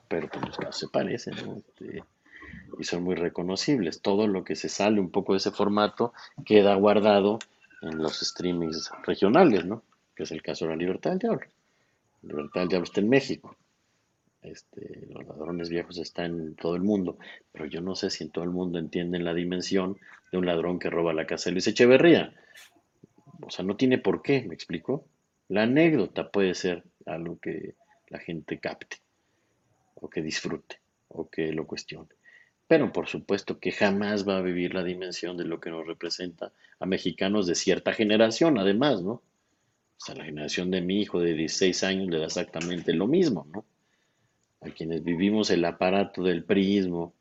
[0.09, 2.03] pero pues los casos se parecen, este,
[2.79, 4.01] y son muy reconocibles.
[4.01, 7.39] Todo lo que se sale un poco de ese formato queda guardado
[7.83, 9.83] en los streamings regionales, ¿no?
[10.15, 11.47] Que es el caso de la Libertad del Diablo.
[12.23, 13.57] Libertad del Diablo está en México,
[14.47, 17.18] este, los ladrones viejos están en todo el mundo,
[17.53, 19.99] pero yo no sé si en todo el mundo entienden la dimensión
[20.32, 22.34] de un ladrón que roba la casa de Luis Echeverría.
[23.42, 25.07] O sea, no tiene por qué, ¿me explico?
[25.49, 27.74] La anécdota puede ser algo que
[28.09, 28.97] la gente capte,
[29.94, 32.09] o que disfrute, o que lo cuestione.
[32.66, 36.53] Pero por supuesto que jamás va a vivir la dimensión de lo que nos representa
[36.80, 39.12] a mexicanos de cierta generación, además, ¿no?
[39.12, 43.47] O sea, la generación de mi hijo de 16 años le da exactamente lo mismo,
[43.53, 43.64] ¿no?
[44.61, 47.13] A quienes vivimos el aparato del prismo,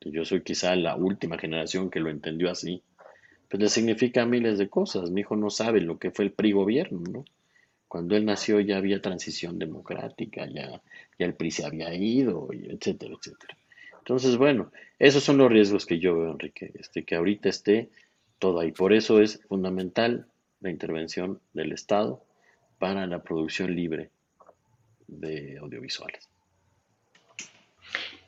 [0.00, 2.82] yo soy quizá la última generación que lo entendió así,
[3.48, 5.10] pues le significa miles de cosas.
[5.10, 7.24] Mi hijo no sabe lo que fue el PRI gobierno, ¿no?
[7.88, 10.82] Cuando él nació ya había transición democrática, ya,
[11.18, 13.56] ya el PRI se había ido, etcétera, etcétera.
[13.98, 17.88] Entonces, bueno, esos son los riesgos que yo veo, Enrique, este, que ahorita esté
[18.38, 18.72] todo ahí.
[18.72, 20.26] Por eso es fundamental
[20.60, 22.22] la intervención del Estado
[22.78, 24.10] para la producción libre
[25.08, 26.28] de audiovisuales.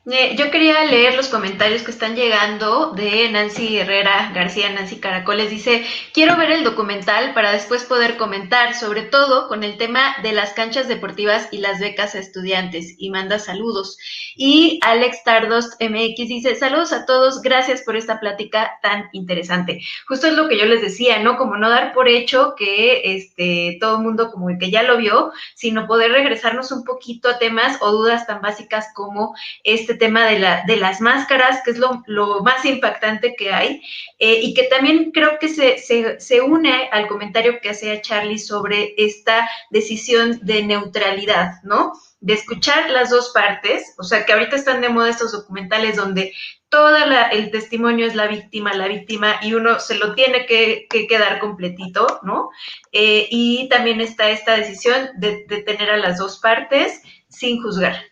[0.07, 5.51] Eh, yo quería leer los comentarios que están llegando de Nancy Herrera García, Nancy Caracoles.
[5.51, 10.31] Dice, quiero ver el documental para después poder comentar, sobre todo con el tema de
[10.31, 12.95] las canchas deportivas y las becas a estudiantes.
[12.97, 13.95] Y manda saludos.
[14.35, 19.81] Y Alex Tardos MX dice, saludos a todos, gracias por esta plática tan interesante.
[20.07, 21.37] Justo es lo que yo les decía, ¿no?
[21.37, 25.31] Como no dar por hecho que este, todo el mundo como que ya lo vio,
[25.53, 30.25] sino poder regresarnos un poquito a temas o dudas tan básicas como este este tema
[30.25, 33.81] de, la, de las máscaras, que es lo, más impactante que hay,
[34.19, 39.49] eh, y que también creo que se, une al comentario que hacía Charlie sobre esta
[39.69, 41.91] decisión de neutralidad, ¿no?
[42.21, 46.33] De escuchar las dos partes, o sea, que ahorita están de moda estos documentales donde
[46.69, 46.95] todo
[47.31, 52.21] el testimonio es la víctima, la víctima, y uno se lo tiene que, quedar completito,
[52.23, 52.49] ¿no?
[52.93, 58.10] Eh, y también está esta decisión de, de tener a las dos partes sin juzgar.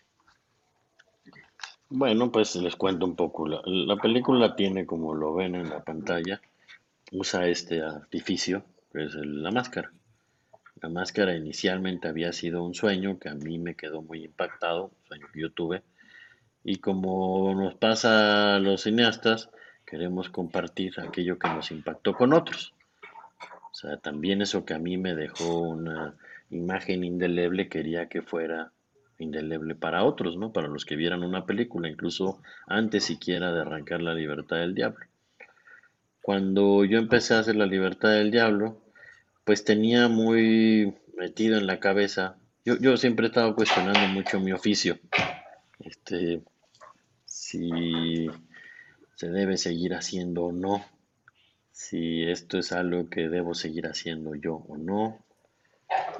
[1.92, 3.48] Bueno, pues les cuento un poco.
[3.48, 6.40] La, película tiene, como lo ven en la pantalla,
[7.10, 8.62] usa este artificio,
[8.92, 9.92] que es la máscara.
[10.80, 15.06] La máscara inicialmente había sido un sueño que a mí me quedó muy impactado, un
[15.08, 15.82] sueño que yo tuve.
[16.62, 19.50] Y como nos pasa a los cineastas,
[19.84, 22.72] queremos compartir aquello que nos impactó con otros.
[23.72, 26.14] O sea, también eso que a mí me dejó una
[26.50, 28.70] imagen indeleble quería que fuera
[29.20, 30.52] indeleble para otros, ¿no?
[30.52, 35.06] Para los que vieran una película, incluso antes siquiera de arrancar La Libertad del Diablo.
[36.22, 38.82] Cuando yo empecé a hacer La Libertad del Diablo,
[39.44, 44.52] pues tenía muy metido en la cabeza, yo, yo siempre he estado cuestionando mucho mi
[44.52, 44.98] oficio,
[45.80, 46.42] este,
[47.24, 48.28] si
[49.14, 50.84] se debe seguir haciendo o no,
[51.72, 55.24] si esto es algo que debo seguir haciendo yo o no,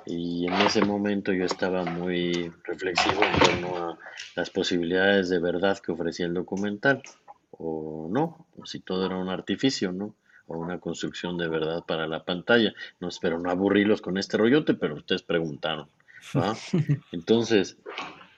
[0.06, 3.98] y en ese momento yo estaba muy reflexivo en torno a
[4.34, 7.02] las posibilidades de verdad que ofrecía el documental,
[7.50, 10.14] o no, o si todo era un artificio, ¿no?
[10.46, 12.74] O una construcción de verdad para la pantalla.
[12.98, 15.88] No espero no aburrirlos con este rollote, pero ustedes preguntaron.
[17.12, 17.78] Entonces,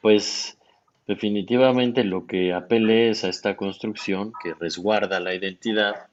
[0.00, 0.58] pues
[1.06, 6.08] definitivamente lo que apelé es a esta construcción que resguarda la identidad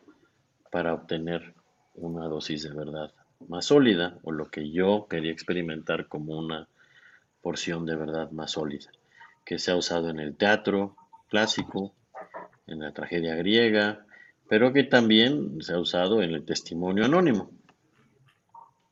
[0.72, 1.53] para obtener
[1.95, 3.11] una dosis de verdad
[3.48, 6.68] más sólida o lo que yo quería experimentar como una
[7.42, 8.92] porción de verdad más sólida,
[9.46, 10.96] que se ha usado en el teatro
[11.30, 11.94] clásico,
[12.68, 14.06] en la tragedia griega,
[14.48, 17.52] pero que también se ha usado en el testimonio anónimo.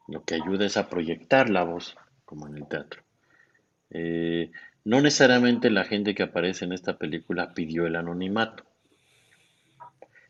[0.07, 3.01] Lo que ayuda es a proyectar la voz, como en el teatro.
[3.89, 4.51] Eh,
[4.85, 8.63] no necesariamente la gente que aparece en esta película pidió el anonimato.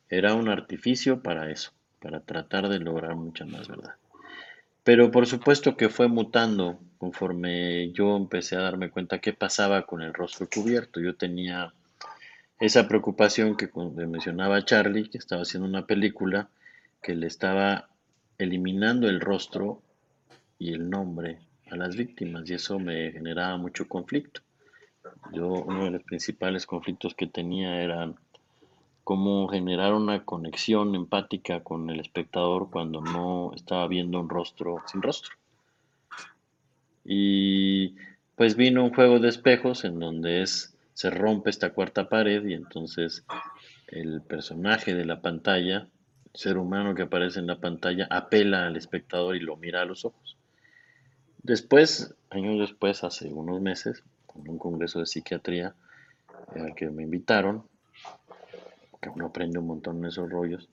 [0.10, 3.96] Era un artificio para eso, para tratar de lograr mucha más verdad.
[4.88, 10.02] Pero por supuesto que fue mutando conforme yo empecé a darme cuenta qué pasaba con
[10.02, 11.02] el rostro cubierto.
[11.02, 11.74] Yo tenía
[12.62, 13.70] esa preocupación que
[14.08, 16.48] mencionaba Charlie, que estaba haciendo una película
[17.04, 17.90] que le estaba
[18.38, 19.82] eliminando el rostro
[20.58, 24.40] y el nombre a las víctimas y eso me generaba mucho conflicto.
[25.34, 28.16] Yo uno de los principales conflictos que tenía eran
[29.08, 35.02] cómo generar una conexión empática con el espectador cuando no estaba viendo un rostro sin
[35.02, 35.34] rostro.
[37.06, 37.96] Y
[38.36, 43.24] pues vino un juego de espejos en donde se rompe esta cuarta pared y entonces
[43.88, 45.88] el personaje de la pantalla,
[46.34, 49.86] el ser humano que aparece en la pantalla, apela al espectador y lo mira a
[49.86, 50.36] los ojos.
[51.44, 54.04] Después, años después, hace unos meses,
[54.36, 55.76] en un congreso de psiquiatría
[56.54, 57.64] al que me invitaron,
[59.02, 60.70] que uno aprende un montón en esos rollos,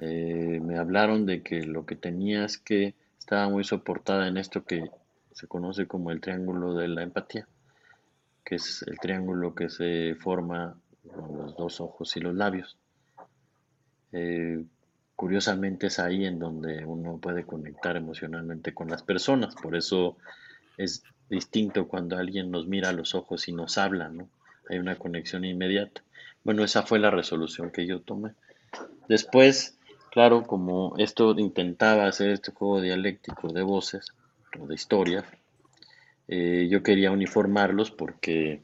[0.00, 4.64] eh, me hablaron de que lo que tenía es que estaba muy soportada en esto
[4.64, 4.90] que
[5.32, 7.46] se conoce como el triángulo de la empatía,
[8.44, 10.78] que es el triángulo que se forma
[11.14, 12.76] con los dos ojos y los labios.
[14.12, 14.64] Eh,
[15.14, 20.16] curiosamente es ahí en donde uno puede conectar emocionalmente con las personas, por eso
[20.76, 24.28] es distinto cuando alguien nos mira a los ojos y nos habla, ¿no?
[24.68, 26.02] Hay una conexión inmediata.
[26.46, 28.30] Bueno, esa fue la resolución que yo tomé.
[29.08, 29.76] Después,
[30.12, 34.06] claro, como esto intentaba hacer este juego dialéctico de voces
[34.56, 35.24] o de historia,
[36.28, 38.62] eh, yo quería uniformarlos porque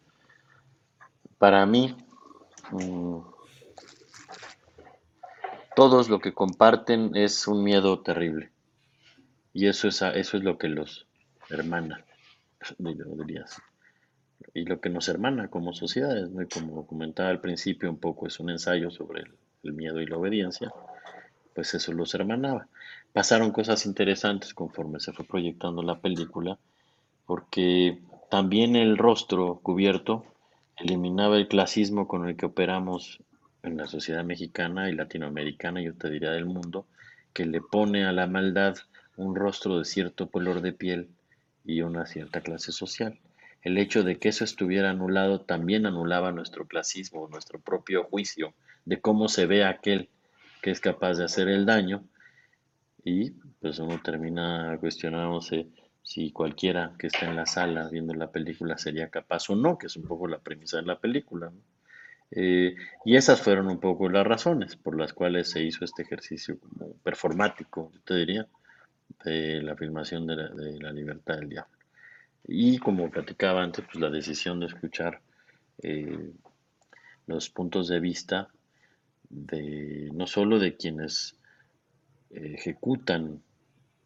[1.38, 1.96] para mí
[2.70, 3.18] mm,
[5.74, 8.52] todos lo que comparten es un miedo terrible
[9.52, 11.08] y eso es, eso es lo que los
[11.50, 12.04] hermana,
[12.78, 13.60] diría así
[14.54, 18.50] y lo que nos hermana como sociedades, como comentaba al principio, un poco es un
[18.50, 20.72] ensayo sobre el, miedo y la obediencia,
[21.54, 22.66] pues eso los hermanaba.
[23.12, 26.58] Pasaron cosas interesantes conforme se fue proyectando la película,
[27.26, 28.00] porque
[28.30, 30.24] también el rostro cubierto
[30.76, 33.20] eliminaba el clasismo con el que operamos
[33.62, 36.86] en la sociedad mexicana y latinoamericana, yo te diría del mundo,
[37.32, 38.74] que le pone a la maldad
[39.16, 41.08] un rostro de cierto color de piel
[41.64, 43.18] y una cierta clase social
[43.62, 48.54] el hecho de que eso estuviera anulado también anulaba nuestro clasismo, nuestro propio juicio
[48.84, 50.10] de cómo se ve aquel
[50.60, 52.04] que es capaz de hacer el daño
[53.04, 55.68] y pues uno termina cuestionándose
[56.02, 59.86] si cualquiera que esté en la sala viendo la película sería capaz o no, que
[59.86, 61.52] es un poco la premisa de la película.
[62.32, 66.58] Eh, y esas fueron un poco las razones por las cuales se hizo este ejercicio
[66.58, 68.48] como performático, yo te diría,
[69.24, 70.36] de la filmación de
[70.80, 71.81] la libertad del diablo.
[72.44, 75.20] Y como platicaba antes, pues la decisión de escuchar
[75.82, 76.32] eh,
[77.26, 78.48] los puntos de vista
[79.28, 81.36] de no solo de quienes
[82.30, 83.42] ejecutan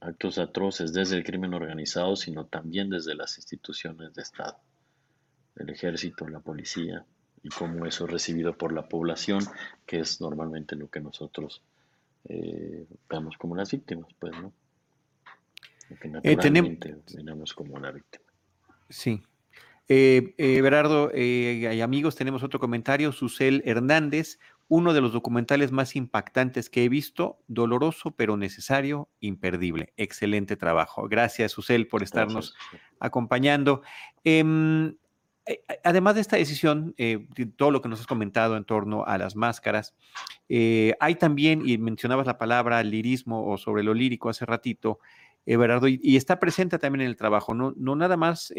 [0.01, 4.57] actos atroces desde el crimen organizado, sino también desde las instituciones de Estado,
[5.57, 7.05] el ejército, la policía,
[7.43, 9.43] y cómo eso es recibido por la población,
[9.87, 11.63] que es normalmente lo que nosotros
[12.29, 14.53] eh, vemos como las víctimas, pues, ¿no?
[15.91, 18.26] Lo que eh, naturalmente tenemos como la víctima.
[18.89, 19.23] Sí.
[19.89, 23.13] Eh, eh, Berardo eh, y amigos, tenemos otro comentario.
[23.13, 29.93] Susel Hernández, uno de los documentales más impactantes que he visto, doloroso pero necesario, imperdible.
[29.97, 31.09] Excelente trabajo.
[31.09, 32.55] Gracias, Susel, por estarnos
[32.99, 33.83] acompañando.
[34.25, 34.97] Em,
[35.47, 37.25] eh, además de esta decisión, eh,
[37.57, 39.95] todo lo que nos has comentado en torno a las máscaras,
[40.49, 44.99] eh, hay también, y mencionabas la palabra lirismo o sobre lo lírico hace ratito,
[45.47, 48.53] Everardo, y, está presente también en el trabajo, no, no nada más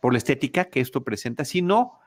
[0.00, 1.98] por la estética que esto presenta, sino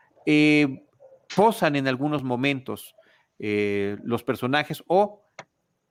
[1.36, 2.96] posan en algunos momentos
[3.40, 5.22] eh, los personajes o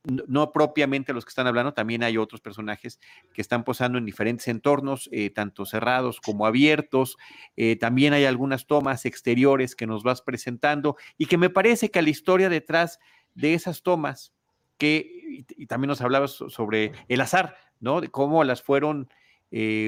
[0.05, 3.01] no propiamente los que están hablando, también hay otros personajes
[3.33, 7.17] que están posando en diferentes entornos, eh, tanto cerrados como abiertos.
[7.57, 12.03] Eh, también hay algunas tomas exteriores que nos vas presentando y que me parece que
[12.03, 12.99] la historia detrás
[13.35, 14.34] de esas tomas,
[14.79, 18.01] que y, también nos hablabas sobre el azar, ¿no?
[18.01, 19.09] De cómo las fueron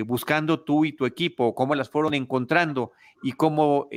[0.06, 3.88] buscando tú y tu equipo, cómo las fueron encontrando y cómo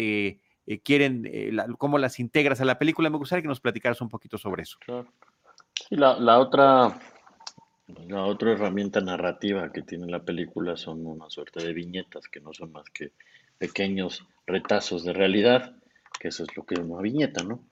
[0.70, 3.10] eh, quieren, eh, cómo las integras a la película.
[3.10, 4.78] Me gustaría que nos platicaras un poquito sobre eso.
[5.74, 6.96] Sí, la, la, otra,
[8.08, 12.54] la otra herramienta narrativa que tiene la película son una suerte de viñetas que no
[12.54, 13.14] son más que
[13.58, 15.76] pequeños retazos de realidad,
[16.20, 17.64] que eso es lo que es una viñeta, ¿no?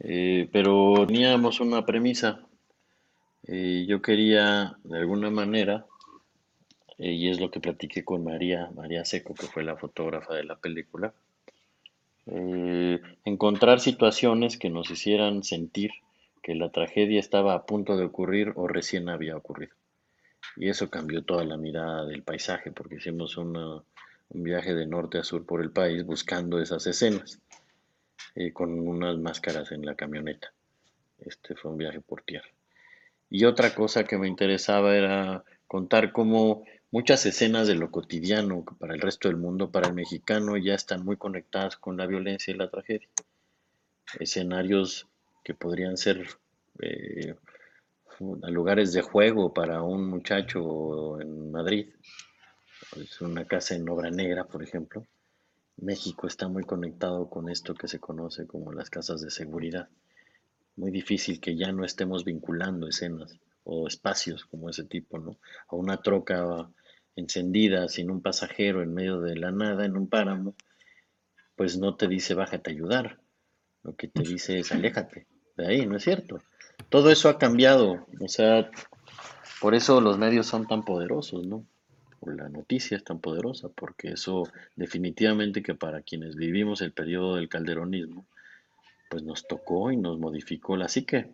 [0.00, 2.40] Eh, pero teníamos una premisa.
[3.48, 5.86] yo quería, de alguna manera,
[6.98, 10.56] y es lo que platiqué con María, María Seco, que fue la fotógrafa de la
[10.56, 11.12] película,
[12.26, 15.90] eh, encontrar situaciones que nos hicieran sentir
[16.42, 19.74] que la tragedia estaba a punto de ocurrir o recién había ocurrido.
[20.56, 23.82] Y eso cambió toda la mirada del paisaje, porque hicimos un
[24.30, 27.40] viaje de norte a sur por el país buscando esas escenas,
[28.34, 30.52] eh, con unas máscaras en la camioneta.
[31.18, 32.48] Este fue un viaje por tierra.
[33.30, 38.94] Y otra cosa que me interesaba era contar cómo Muchas escenas de lo cotidiano para
[38.94, 42.56] el resto del mundo, para el mexicano, ya están muy conectadas con la violencia y
[42.56, 43.08] la tragedia.
[44.20, 45.08] Escenarios
[45.42, 46.26] que podrían ser
[46.80, 47.34] eh,
[48.20, 51.88] lugares de juego para un muchacho en Madrid,
[53.20, 55.04] una casa en obra negra, por ejemplo.
[55.76, 59.88] México está muy conectado con esto que se conoce como las casas de seguridad.
[60.76, 65.38] Muy difícil que ya no estemos vinculando escenas o espacios como ese tipo, ¿no?
[65.68, 66.70] A una troca
[67.14, 70.54] encendida sin un pasajero en medio de la nada, en un páramo,
[71.56, 73.20] pues no te dice bájate a ayudar.
[73.82, 76.40] Lo que te dice es aléjate de ahí, ¿no es cierto?
[76.88, 78.70] Todo eso ha cambiado, o sea,
[79.60, 81.66] por eso los medios son tan poderosos, ¿no?
[82.20, 84.44] O la noticia es tan poderosa, porque eso
[84.74, 88.26] definitivamente que para quienes vivimos el periodo del calderonismo,
[89.10, 91.30] pues nos tocó y nos modificó la psique.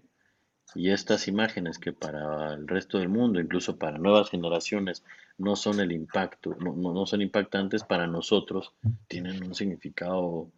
[0.74, 5.04] Y estas imágenes que para el resto del mundo, incluso para nuevas generaciones,
[5.38, 8.72] no son el impacto, no, no, son impactantes para nosotros,
[9.08, 10.48] tienen un significado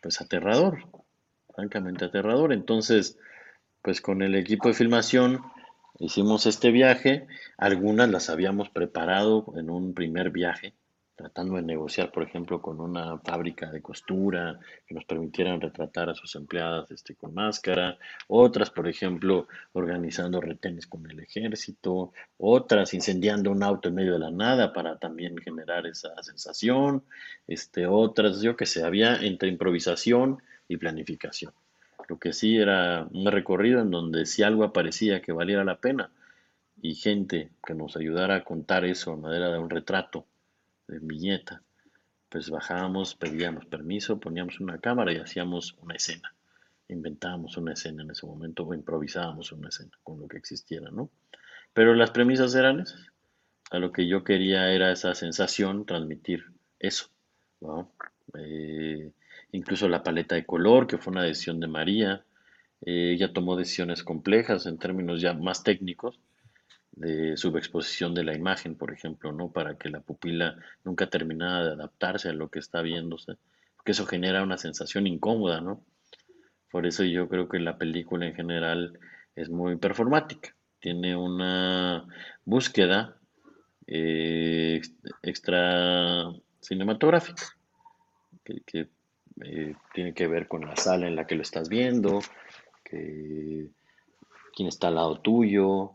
[0.00, 0.78] pues aterrador,
[1.54, 2.52] francamente aterrador.
[2.52, 3.18] Entonces,
[3.82, 5.42] pues con el equipo de filmación
[6.00, 7.26] hicimos este viaje,
[7.58, 10.74] algunas las habíamos preparado en un primer viaje,
[11.14, 16.14] tratando de negociar, por ejemplo, con una fábrica de costura que nos permitieran retratar a
[16.14, 23.50] sus empleadas este, con máscara, otras, por ejemplo, organizando retenes con el ejército, otras incendiando
[23.50, 27.04] un auto en medio de la nada para también generar esa sensación,
[27.46, 31.52] este, otras, yo que sé, había entre improvisación y planificación.
[32.10, 36.10] Lo que sí era un recorrido en donde si algo aparecía que valiera la pena
[36.82, 40.26] y gente que nos ayudara a contar eso en manera de un retrato,
[40.88, 41.62] de viñeta,
[42.28, 46.34] pues bajábamos, pedíamos permiso, poníamos una cámara y hacíamos una escena.
[46.88, 51.10] Inventábamos una escena en ese momento o improvisábamos una escena con lo que existiera, ¿no?
[51.72, 53.06] Pero las premisas eran esas.
[53.70, 56.46] A lo que yo quería era esa sensación, transmitir
[56.80, 57.06] eso,
[57.60, 57.92] ¿no?
[58.36, 59.12] Eh,
[59.52, 62.24] incluso la paleta de color, que fue una decisión de María.
[62.82, 66.18] Eh, ella tomó decisiones complejas en términos ya más técnicos,
[66.92, 69.52] de subexposición de la imagen, por ejemplo, ¿no?
[69.52, 73.36] Para que la pupila nunca terminara de adaptarse a lo que está viéndose,
[73.76, 75.82] porque eso genera una sensación incómoda, ¿no?
[76.70, 78.98] Por eso yo creo que la película en general
[79.34, 82.06] es muy performática, tiene una
[82.44, 83.16] búsqueda
[83.86, 84.80] eh,
[85.22, 86.30] extra
[86.60, 87.42] cinematográfica,
[88.44, 88.88] que,
[89.44, 92.20] eh, tiene que ver con la sala en la que lo estás viendo,
[92.84, 93.68] que
[94.54, 95.92] quién está al lado tuyo,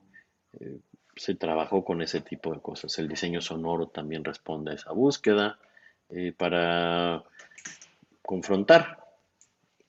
[0.59, 0.79] eh,
[1.15, 2.97] se trabajó con ese tipo de cosas.
[2.99, 5.57] El diseño sonoro también responde a esa búsqueda
[6.09, 7.23] eh, para
[8.21, 8.99] confrontar,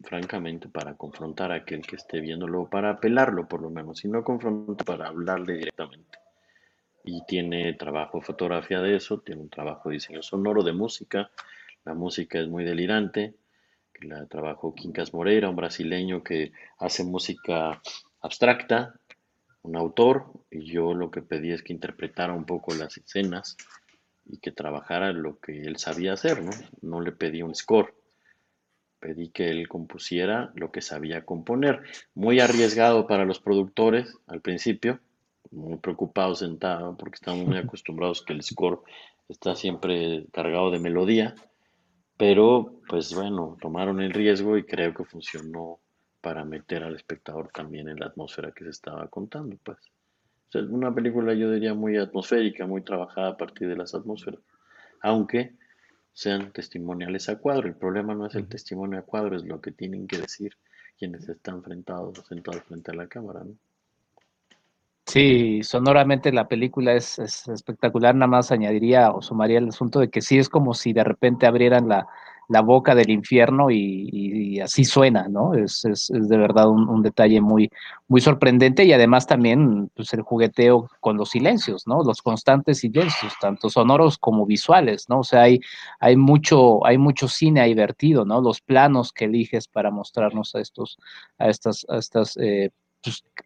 [0.03, 4.23] francamente, para confrontar a aquel que esté viéndolo, para apelarlo por lo menos, y no
[4.23, 6.19] confrontar para hablarle directamente.
[7.05, 11.31] Y tiene trabajo fotografía de eso, tiene un trabajo de diseño sonoro, de música.
[11.85, 13.35] La música es muy delirante,
[13.97, 17.81] que la trabajó Quincas Moreira, un brasileño que hace música
[18.21, 18.95] abstracta,
[19.63, 23.57] un autor, y yo lo que pedí es que interpretara un poco las escenas
[24.25, 26.51] y que trabajara lo que él sabía hacer, ¿no?
[26.83, 27.95] No le pedí un score,
[28.99, 31.83] pedí que él compusiera lo que sabía componer.
[32.15, 35.01] Muy arriesgado para los productores al principio,
[35.51, 38.81] muy preocupados sentado porque estamos muy acostumbrados que el score
[39.29, 41.35] está siempre cargado de melodía,
[42.17, 45.81] pero pues bueno, tomaron el riesgo y creo que funcionó
[46.21, 49.79] para meter al espectador también en la atmósfera que se estaba contando, pues.
[50.55, 54.41] O una película yo diría muy atmosférica, muy trabajada a partir de las atmósferas,
[55.03, 55.55] aunque
[56.13, 57.69] sean testimoniales a cuadro.
[57.69, 60.57] El problema no es el testimonio a cuadro, es lo que tienen que decir
[60.99, 63.55] quienes están sentados frente a la cámara, ¿no?
[65.07, 70.21] Sí, sonoramente la película es, espectacular, nada más añadiría o sumaría el asunto de que
[70.21, 72.07] sí es como si de repente abrieran la,
[72.63, 75.55] boca del infierno y, así suena, ¿no?
[75.55, 77.71] Es, es, de verdad un, detalle muy,
[78.09, 82.03] muy sorprendente y además también pues, el jugueteo con los silencios, ¿no?
[82.03, 85.21] Los constantes silencios, tanto sonoros como visuales, ¿no?
[85.21, 85.61] O sea, hay,
[86.01, 88.41] hay, mucho, hay mucho cine ahí vertido, ¿no?
[88.41, 90.99] Los planos que eliges para mostrarnos a estos,
[91.39, 92.71] a estas, a estas eh,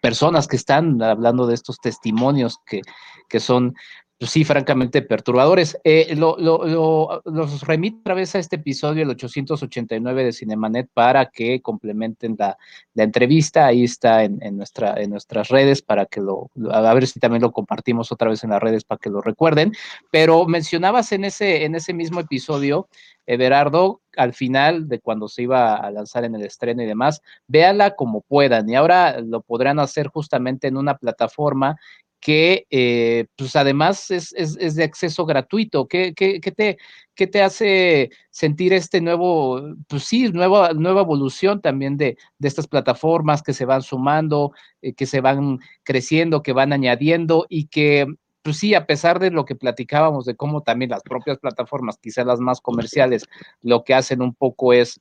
[0.00, 2.82] personas que están hablando de estos testimonios que,
[3.28, 3.74] que son
[4.20, 5.78] pues sí, francamente perturbadores.
[5.82, 11.62] Eh, lo, los remito otra vez a este episodio, el 889 de Cinemanet, para que
[11.62, 12.58] complementen la,
[12.96, 13.64] entrevista.
[13.64, 17.50] Ahí está en, nuestra, en nuestras redes para que lo, a ver si también lo
[17.50, 19.72] compartimos otra vez en las redes para que lo recuerden.
[20.10, 22.88] Pero mencionabas en ese, en ese mismo episodio,
[23.24, 27.94] Everardo, al final de cuando se iba a lanzar en el estreno y demás, véala
[27.94, 28.68] como puedan.
[28.68, 31.78] Y ahora lo podrán hacer justamente en una plataforma
[32.20, 35.88] que eh, pues además es, de acceso gratuito.
[35.88, 36.78] ¿Qué, te,
[37.14, 43.42] ¿Qué, te, hace sentir este nuevo, pues sí, nueva, nueva evolución también de, estas plataformas
[43.42, 44.52] que se van sumando,
[44.82, 48.06] eh, que se van creciendo, que van añadiendo y que
[48.43, 52.26] pues sí, a pesar de lo que platicábamos de cómo también las propias plataformas, quizás
[52.26, 53.26] las más comerciales,
[53.62, 55.01] lo que hacen un poco es,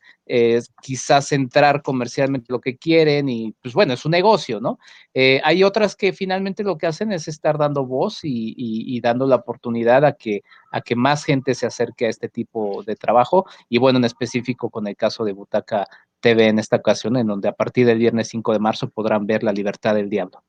[0.82, 4.78] quizás centrar comercialmente lo que quieren y pues bueno, es un negocio, ¿no?
[5.14, 9.38] Eh, hay otras que finalmente lo que hacen es estar dando voz y, dando la
[9.38, 13.80] oportunidad a que, a que más gente se acerque a este tipo de trabajo y
[13.80, 15.88] bueno, en específico con el caso de Butaca
[16.20, 19.44] TV en esta ocasión, en donde a partir del viernes 5 de marzo podrán ver
[19.44, 20.44] La Libertad del Diablo.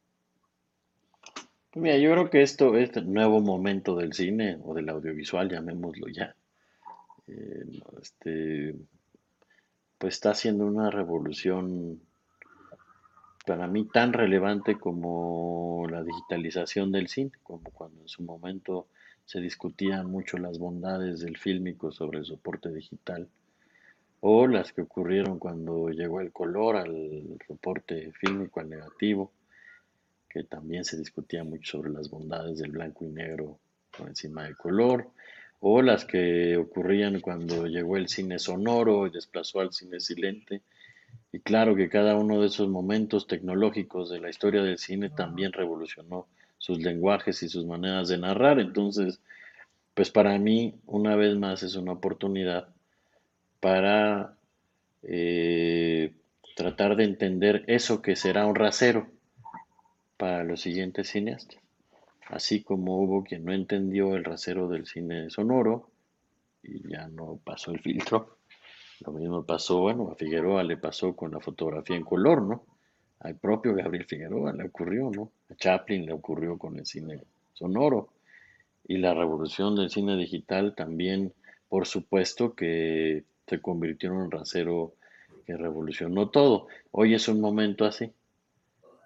[1.70, 6.08] Pues mira, yo creo que esto, este nuevo momento del cine o del audiovisual, llamémoslo
[6.08, 6.34] ya,
[7.28, 7.64] eh,
[8.02, 8.74] este,
[9.96, 12.00] pues está haciendo una revolución
[13.46, 18.88] para mí tan relevante como la digitalización del cine, como cuando en su momento
[19.24, 23.28] se discutían mucho las bondades del fílmico sobre el soporte digital,
[24.18, 29.30] o las que ocurrieron cuando llegó el color al soporte fílmico, al negativo
[30.31, 33.59] que también se discutía mucho sobre las bondades del blanco y negro
[33.97, 35.11] por encima del color,
[35.59, 40.62] o las que ocurrían cuando llegó el cine sonoro y desplazó al cine silente.
[41.33, 45.53] Y claro que cada uno de esos momentos tecnológicos de la historia del cine también
[45.53, 48.61] revolucionó sus lenguajes y sus maneras de narrar.
[48.61, 49.20] Entonces,
[49.95, 52.68] pues para mí, una vez más, es una oportunidad
[53.59, 54.37] para
[55.03, 56.14] eh,
[56.57, 59.09] tratar de entender eso que será un rasero
[60.20, 61.58] para los siguientes cineastas.
[62.26, 65.88] Así como hubo quien no entendió el rasero del cine sonoro
[66.62, 68.36] y ya no pasó el filtro.
[69.00, 72.66] Lo mismo pasó, bueno, a Figueroa le pasó con la fotografía en color, ¿no?
[73.20, 75.32] Al propio Gabriel Figueroa le ocurrió, ¿no?
[75.48, 77.22] A Chaplin le ocurrió con el cine
[77.54, 78.10] sonoro.
[78.86, 81.32] Y la revolución del cine digital también,
[81.70, 84.92] por supuesto, que se convirtió en un rasero
[85.46, 86.66] que revolucionó todo.
[86.90, 88.12] Hoy es un momento así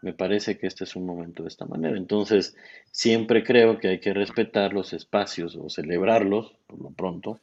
[0.04, 1.96] me parece que este es un momento de esta manera.
[1.96, 2.54] Entonces,
[2.90, 7.40] siempre creo que hay que respetar los espacios o celebrarlos, por lo pronto,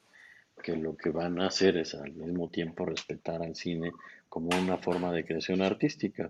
[0.62, 3.92] que lo que van a hacer es al mismo tiempo respetar al cine
[4.30, 6.30] como una forma de creación artística,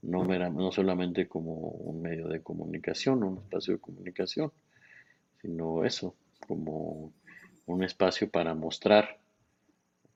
[0.00, 4.50] no, no solamente como un medio de comunicación, un espacio de comunicación,
[5.42, 6.14] sino eso,
[6.46, 7.12] como
[7.66, 9.18] un espacio para mostrar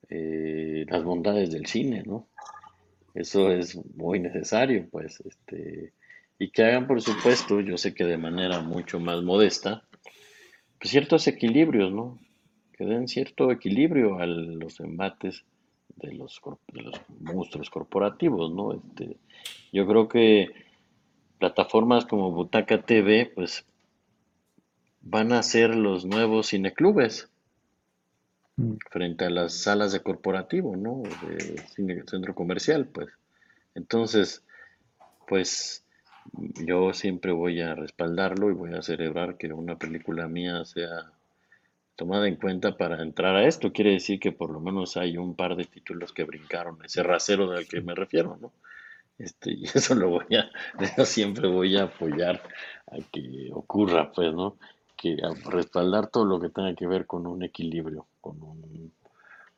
[0.09, 2.29] eh, las bondades del cine, ¿no?
[3.15, 5.93] Eso es muy necesario, pues, este,
[6.39, 9.85] y que hagan, por supuesto, yo sé que de manera mucho más modesta,
[10.79, 12.19] pues ciertos equilibrios, ¿no?
[12.73, 15.45] Que den cierto equilibrio a los embates
[15.97, 16.41] de los,
[16.73, 18.73] de los monstruos corporativos, ¿no?
[18.75, 19.19] Este,
[19.73, 20.51] yo creo que
[21.39, 23.67] plataformas como Butaca TV, pues,
[25.01, 27.32] van a ser los nuevos cineclubes.
[28.91, 31.03] Frente a las salas de corporativo, ¿no?
[31.77, 33.09] De centro comercial, pues.
[33.75, 34.45] Entonces,
[35.27, 35.85] pues
[36.65, 41.13] yo siempre voy a respaldarlo y voy a celebrar que una película mía sea
[41.97, 43.73] tomada en cuenta para entrar a esto.
[43.73, 47.51] Quiere decir que por lo menos hay un par de títulos que brincaron ese rasero
[47.51, 48.53] del que me refiero, ¿no?
[49.19, 50.51] Este, y eso lo voy a,
[50.83, 52.43] eso siempre voy a apoyar
[52.87, 54.57] a que ocurra, pues, ¿no?
[54.97, 58.93] Que respaldar todo lo que tenga que ver con un equilibrio, con un,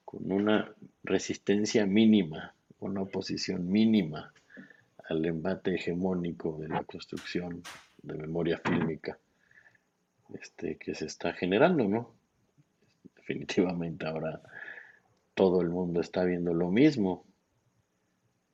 [0.05, 4.33] con una resistencia mínima, una oposición mínima
[5.09, 7.63] al embate hegemónico de la construcción
[8.03, 9.19] de memoria fílmica
[10.41, 12.15] este, que se está generando, ¿no?
[13.17, 14.41] Definitivamente ahora
[15.35, 17.25] todo el mundo está viendo lo mismo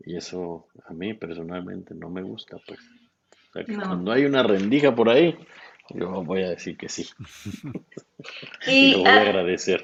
[0.00, 2.80] y eso a mí personalmente no me gusta, pues.
[3.52, 5.36] cuando hay una rendija por ahí,
[5.90, 7.06] yo voy a decir que sí.
[8.66, 9.82] y, lo voy a agradecer.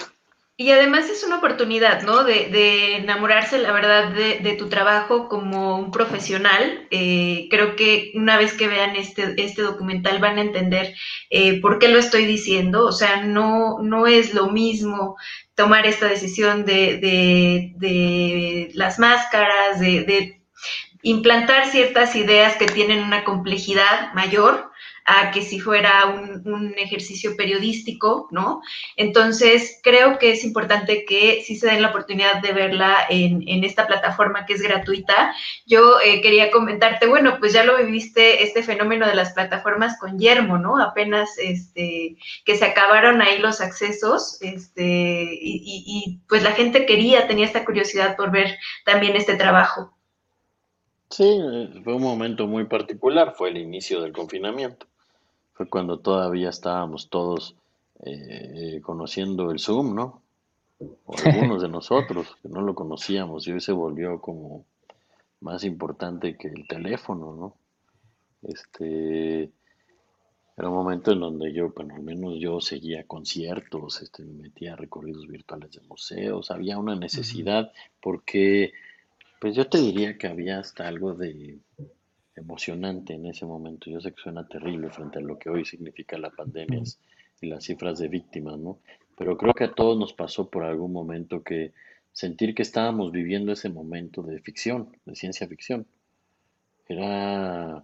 [0.58, 2.24] Y además es una oportunidad, ¿no?
[2.24, 6.86] De, enamorarse, la verdad, de, tu trabajo como un profesional.
[6.90, 10.94] Eh, creo que una vez que vean este, este documental van a entender
[11.28, 12.86] eh, por qué lo estoy diciendo.
[12.86, 15.16] O sea, no, no es lo mismo
[15.54, 16.98] tomar esta decisión de,
[17.76, 20.40] de las máscaras, de
[21.02, 24.65] implantar ciertas ideas que tienen una complejidad mayor
[25.06, 28.60] a que si fuera un, ejercicio periodístico, ¿no?
[28.96, 33.86] Entonces, creo que es importante que sí se den la oportunidad de verla en, esta
[33.86, 35.34] plataforma que es gratuita.
[35.64, 40.18] Yo eh, quería comentarte, bueno, pues ya lo viviste este fenómeno de las plataformas con
[40.18, 40.80] Yermo, ¿no?
[40.80, 47.28] Apenas este, que se acabaron ahí los accesos, este, y, y pues la gente quería,
[47.28, 49.96] tenía esta curiosidad por ver también este trabajo.
[51.10, 54.86] Sí, eh, fue un momento muy particular, fue el inicio del confinamiento
[55.56, 57.56] fue cuando todavía estábamos todos
[58.04, 60.22] eh, conociendo el Zoom, ¿no?
[60.78, 64.66] O algunos de nosotros que no lo conocíamos y hoy se volvió como
[65.40, 67.54] más importante que el teléfono, ¿no?
[68.42, 69.50] Este
[70.58, 74.72] era un momento en donde yo, bueno, al menos yo seguía conciertos, este, me metía
[74.72, 78.72] a recorridos virtuales de museos, había una necesidad porque,
[79.38, 81.58] pues yo te diría que había hasta algo de
[82.36, 83.90] emocionante en ese momento.
[83.90, 86.82] Yo sé que suena terrible frente a lo que hoy significa la pandemia
[87.40, 88.78] y las cifras de víctimas, ¿no?
[89.16, 91.72] Pero creo que a todos nos pasó por algún momento que
[92.12, 95.86] sentir que estábamos viviendo ese momento de ficción, de ciencia ficción,
[96.88, 97.82] era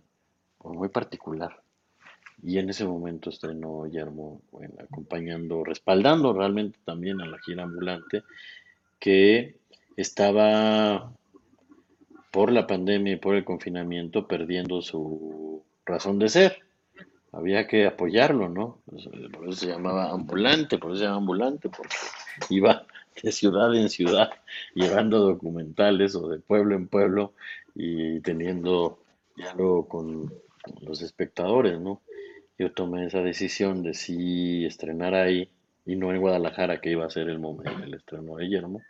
[0.62, 1.60] muy particular.
[2.42, 8.22] Y en ese momento estrenó Guillermo, bueno, acompañando, respaldando realmente también a la gira ambulante,
[8.98, 9.56] que
[9.96, 11.12] estaba
[12.32, 16.58] por la pandemia y por el confinamiento perdiendo su razón de ser.
[17.30, 18.78] Había que apoyarlo, ¿no?
[19.32, 21.94] Por eso se llamaba ambulante, por eso se llama ambulante, porque
[22.50, 22.86] iba
[23.22, 24.30] de ciudad en ciudad
[24.74, 27.34] llevando documentales o de pueblo en pueblo
[27.74, 28.98] y teniendo
[29.36, 30.32] diálogo con
[30.80, 32.00] los espectadores, ¿no?
[32.58, 35.50] Yo tomé esa decisión de sí estrenar ahí
[35.84, 38.80] y no en Guadalajara, que iba a ser el, momento, el estreno de Guillermo,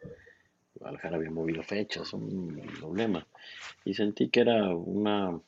[0.75, 3.27] Guadalajara había movido fechas, un problema.
[3.85, 5.39] Y sentí que era una,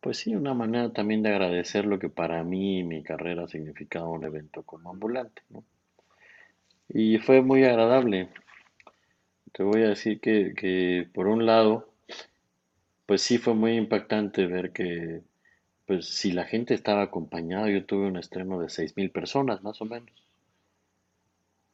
[0.00, 4.24] pues sí, una manera también de agradecer lo que para mí mi carrera significaba un
[4.24, 5.64] evento como ambulante, ¿no?
[6.88, 8.30] Y fue muy agradable.
[9.52, 11.92] Te voy a decir que, que por un lado,
[13.06, 15.22] pues sí fue muy impactante ver que,
[15.86, 19.84] pues si la gente estaba acompañada, yo tuve un estreno de 6.000 personas más o
[19.84, 20.27] menos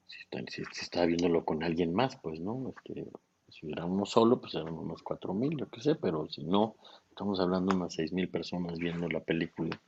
[0.06, 2.72] si, estaba viéndolo con alguien más, pues, ¿no?
[2.76, 3.06] Este,
[3.48, 6.76] si hubiera uno solo, pues eran unos cuatro mil, yo qué sé, pero si no,
[7.08, 9.80] estamos hablando de unas seis mil personas viendo la película.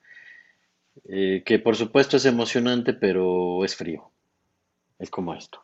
[1.04, 4.10] Eh, que por supuesto es emocionante, pero es frío.
[4.98, 5.60] Es como esto.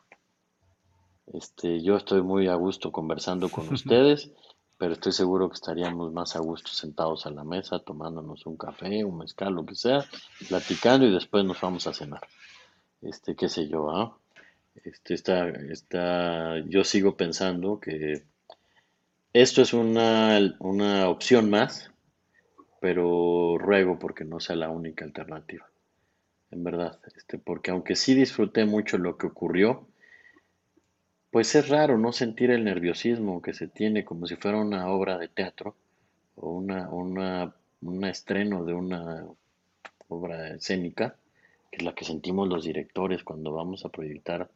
[1.33, 4.31] Este, yo estoy muy a gusto conversando con ustedes,
[4.77, 9.03] pero estoy seguro que estaríamos más a gusto sentados a la mesa, tomándonos un café,
[9.05, 10.03] un mezcal, lo que sea,
[10.49, 12.27] platicando y después nos vamos a cenar.
[13.01, 14.17] Este, qué sé yo, ¿ah?
[14.75, 18.23] Este, está, está, yo sigo pensando que
[19.31, 21.91] esto es una, una opción más,
[22.81, 25.69] pero ruego porque no sea la única alternativa.
[26.51, 29.87] En verdad, este, porque aunque sí disfruté mucho lo que ocurrió,
[31.31, 35.17] pues es raro no sentir el nerviosismo que se tiene como si fuera una obra
[35.17, 35.75] de teatro
[36.35, 39.25] o una, una, un estreno de una
[40.09, 41.15] obra escénica,
[41.71, 44.49] que es la que sentimos los directores cuando vamos a proyectar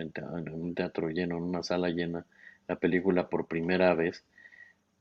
[0.00, 0.12] en
[0.52, 2.24] un teatro lleno, en una sala llena,
[2.66, 4.24] la película por primera vez,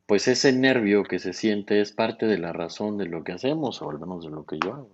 [0.08, 3.82] pues ese nervio que se siente es parte de la razón de lo que hacemos,
[3.82, 4.90] o al menos de lo que yo hago.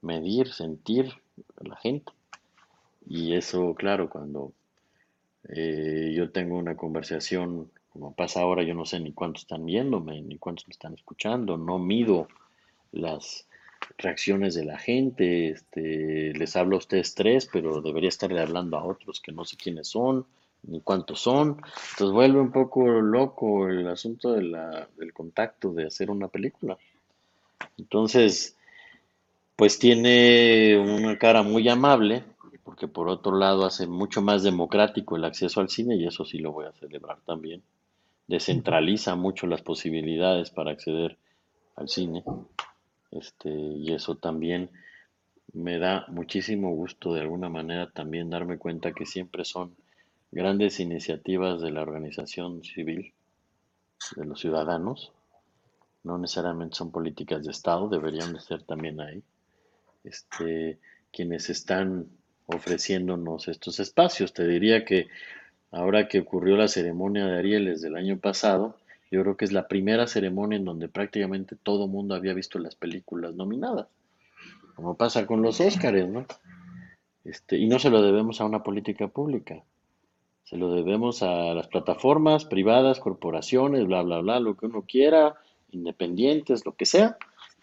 [0.00, 1.12] Medir, sentir
[1.60, 2.10] a la gente.
[3.06, 4.52] Y eso, claro, cuando
[5.50, 10.22] eh, yo tengo una conversación, como pasa ahora, yo no sé ni cuántos están viéndome,
[10.22, 12.28] ni cuántos me están escuchando, no mido
[12.92, 13.46] las
[13.98, 18.84] reacciones de la gente, este, les hablo a ustedes tres, pero debería estarle hablando a
[18.84, 20.26] otros que no sé quiénes son,
[20.62, 21.60] ni cuántos son.
[21.92, 26.76] Entonces vuelve un poco loco el asunto de la, del contacto, de hacer una película.
[27.78, 28.56] Entonces,
[29.56, 32.24] pues tiene una cara muy amable,
[32.64, 36.38] porque por otro lado hace mucho más democrático el acceso al cine, y eso sí
[36.38, 37.62] lo voy a celebrar también.
[38.26, 41.18] Descentraliza mucho las posibilidades para acceder
[41.76, 42.24] al cine.
[43.14, 44.70] Este, y eso también
[45.52, 49.76] me da muchísimo gusto de alguna manera también darme cuenta que siempre son
[50.32, 53.14] grandes iniciativas de la organización civil,
[54.16, 55.12] de los ciudadanos,
[56.02, 59.22] no necesariamente son políticas de Estado, deberían de ser también ahí,
[60.02, 60.78] este,
[61.12, 62.08] quienes están
[62.46, 64.32] ofreciéndonos estos espacios.
[64.34, 65.08] Te diría que
[65.70, 68.76] ahora que ocurrió la ceremonia de Arieles del año pasado,
[69.14, 72.74] yo creo que es la primera ceremonia en donde prácticamente todo mundo había visto las
[72.74, 73.86] películas nominadas,
[74.74, 76.26] como pasa con los Óscares, ¿no?
[77.24, 79.62] Este, y no se lo debemos a una política pública,
[80.42, 85.36] se lo debemos a las plataformas privadas, corporaciones, bla, bla, bla, lo que uno quiera,
[85.70, 87.16] independientes, lo que sea,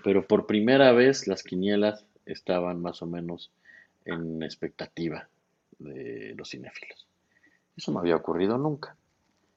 [0.04, 3.52] pero por primera vez las quinielas estaban más o menos
[4.06, 5.28] en expectativa
[5.80, 7.08] de los cinéfilos.
[7.76, 8.96] Eso no había ocurrido nunca.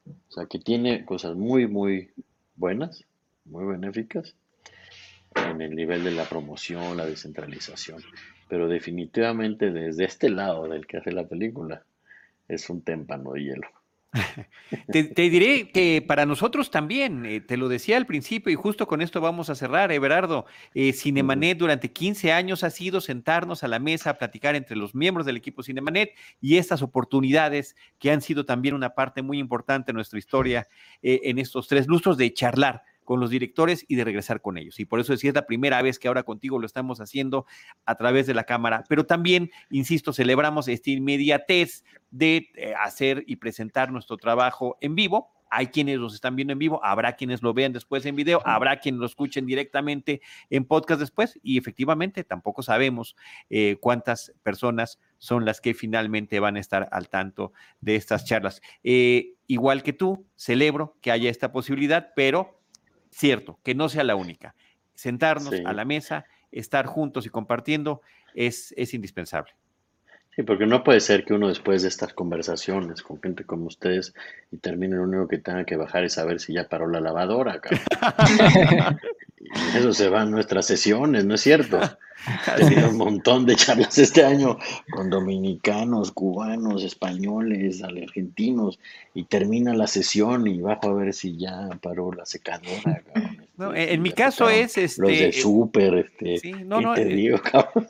[0.06, 2.10] O sea, que tiene cosas muy, muy
[2.56, 3.04] buenas,
[3.44, 4.34] muy benéficas
[5.34, 8.02] en el nivel de la promoción, la descentralización.
[8.48, 11.84] Pero definitivamente desde este lado del que hace la película
[12.48, 13.68] es un témpano de hielo.
[14.92, 19.02] te, diré que para nosotros también, eh, te lo decía al principio y justo con
[19.02, 20.46] esto vamos a cerrar, Everardo.
[20.72, 24.94] Eh, Cinemanet durante 15 años ha sido sentarnos a la mesa a platicar entre los
[24.94, 29.86] miembros del equipo Cinemanet y estas oportunidades que han sido también una parte muy importante
[29.86, 30.68] de nuestra historia
[31.02, 34.80] eh, en estos tres lustros de charlar con los directores y de regresar con ellos.
[34.80, 37.46] Y por eso decía, es la primera vez que ahora contigo lo estamos haciendo
[37.84, 43.36] a través de la cámara, pero también, insisto, celebramos esta inmediatez de eh, hacer y
[43.36, 45.30] presentar nuestro trabajo en vivo.
[45.50, 48.80] Hay quienes los están viendo en vivo, habrá quienes lo vean después en video, habrá
[48.80, 53.14] quienes lo escuchen directamente en podcast después y efectivamente tampoco sabemos
[53.50, 58.62] eh, cuántas personas son las que finalmente van a estar al tanto de estas charlas.
[58.82, 62.60] Eh, igual que tú, celebro que haya esta posibilidad, pero
[63.14, 64.54] cierto, que no sea la única.
[64.94, 68.00] Sentarnos a la mesa, estar juntos y compartiendo
[68.34, 69.52] es, es indispensable.
[70.36, 74.14] Sí, porque no puede ser que uno después de estas conversaciones con gente como ustedes
[74.50, 77.60] y termine lo único que tenga que bajar es saber si ya paró la lavadora.
[79.76, 81.78] Eso se va en nuestras sesiones, ¿no es cierto?
[82.56, 84.58] He tenido un montón de charlas este año
[84.90, 88.80] con dominicanos, cubanos, españoles, argentinos,
[89.12, 93.02] y termina la sesión y bajo a ver si ya paró la secadora.
[93.58, 95.02] En mi caso es este.
[95.02, 96.52] Los de súper, este.
[96.64, 97.34] no, no, eh,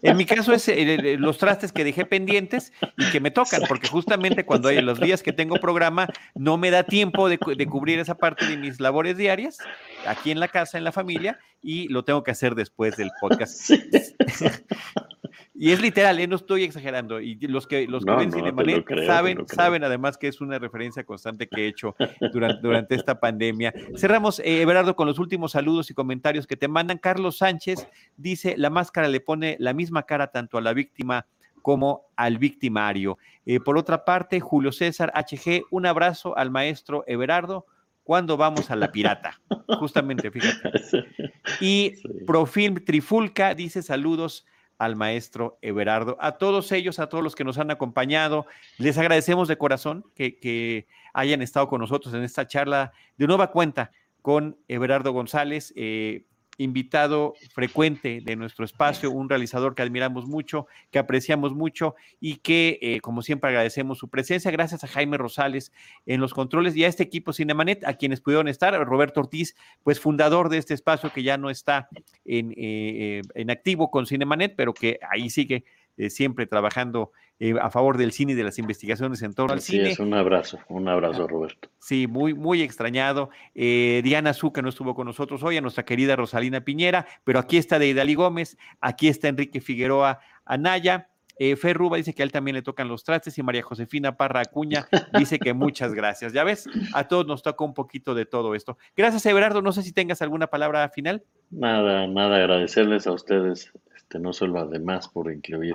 [0.02, 3.88] En mi caso es eh, los trastes que dejé pendientes y que me tocan, porque
[3.88, 7.98] justamente cuando hay los días que tengo programa, no me da tiempo de, de cubrir
[7.98, 9.58] esa parte de mis labores diarias
[10.06, 13.70] aquí en la casa, en la familia, y lo tengo que hacer después del podcast.
[15.56, 16.26] y es literal, ¿eh?
[16.26, 17.20] no estoy exagerando.
[17.20, 21.46] Y los que, los que ven Cinemanet saben, saben además que es una referencia constante
[21.46, 21.94] que he hecho
[22.32, 23.72] durante, durante esta pandemia.
[23.96, 26.98] Cerramos, eh, Everardo, con los últimos saludos y comentarios que te mandan.
[26.98, 27.86] Carlos Sánchez
[28.16, 31.26] dice, la máscara le pone la misma cara tanto a la víctima
[31.62, 33.16] como al victimario.
[33.46, 37.64] Eh, por otra parte, Julio César HG, un abrazo al maestro Everardo
[38.02, 39.40] cuando vamos a la pirata.
[39.78, 40.70] Justamente, fíjate.
[41.60, 41.92] Y
[42.26, 44.46] Profilm Trifulca dice saludos
[44.78, 46.16] al maestro Everardo.
[46.20, 48.46] A todos ellos, a todos los que nos han acompañado,
[48.78, 53.50] les agradecemos de corazón que, que hayan estado con nosotros en esta charla de nueva
[53.50, 55.72] cuenta con Everardo González.
[55.76, 56.26] Eh,
[56.58, 62.78] invitado frecuente de nuestro espacio, un realizador que admiramos mucho, que apreciamos mucho y que,
[62.80, 64.50] eh, como siempre, agradecemos su presencia.
[64.50, 65.72] Gracias a Jaime Rosales
[66.06, 68.74] en los controles y a este equipo Cinemanet, a quienes pudieron estar.
[68.86, 71.88] Roberto Ortiz, pues fundador de este espacio que ya no está
[72.24, 75.64] en, eh, en activo con Cinemanet, pero que ahí sigue
[75.96, 79.60] eh, siempre trabajando eh, a favor del cine y de las investigaciones en torno al
[79.60, 79.90] cine.
[79.90, 81.68] Es un abrazo, un abrazo, Roberto.
[81.80, 83.30] Sí, muy, muy extrañado.
[83.56, 87.56] Eh, Diana Zuca no estuvo con nosotros hoy, a nuestra querida Rosalina Piñera, pero aquí
[87.56, 91.08] está Deidali Gómez, aquí está Enrique Figueroa Anaya.
[91.36, 94.16] Eh, Fer Ruba dice que a él también le tocan los trastes y María Josefina
[94.16, 94.86] Parra Acuña
[95.18, 96.32] dice que muchas gracias.
[96.32, 98.78] Ya ves, a todos nos toca un poquito de todo esto.
[98.96, 99.60] Gracias, Everardo.
[99.60, 101.24] No sé si tengas alguna palabra final.
[101.50, 103.72] Nada, nada, agradecerles a ustedes,
[104.18, 105.74] no solo además por incluir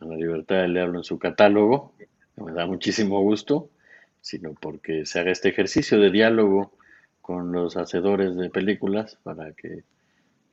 [0.00, 1.92] a la libertad del diablo en su catálogo,
[2.36, 3.68] me da muchísimo gusto,
[4.20, 6.72] sino porque se haga este ejercicio de diálogo
[7.20, 9.82] con los hacedores de películas para que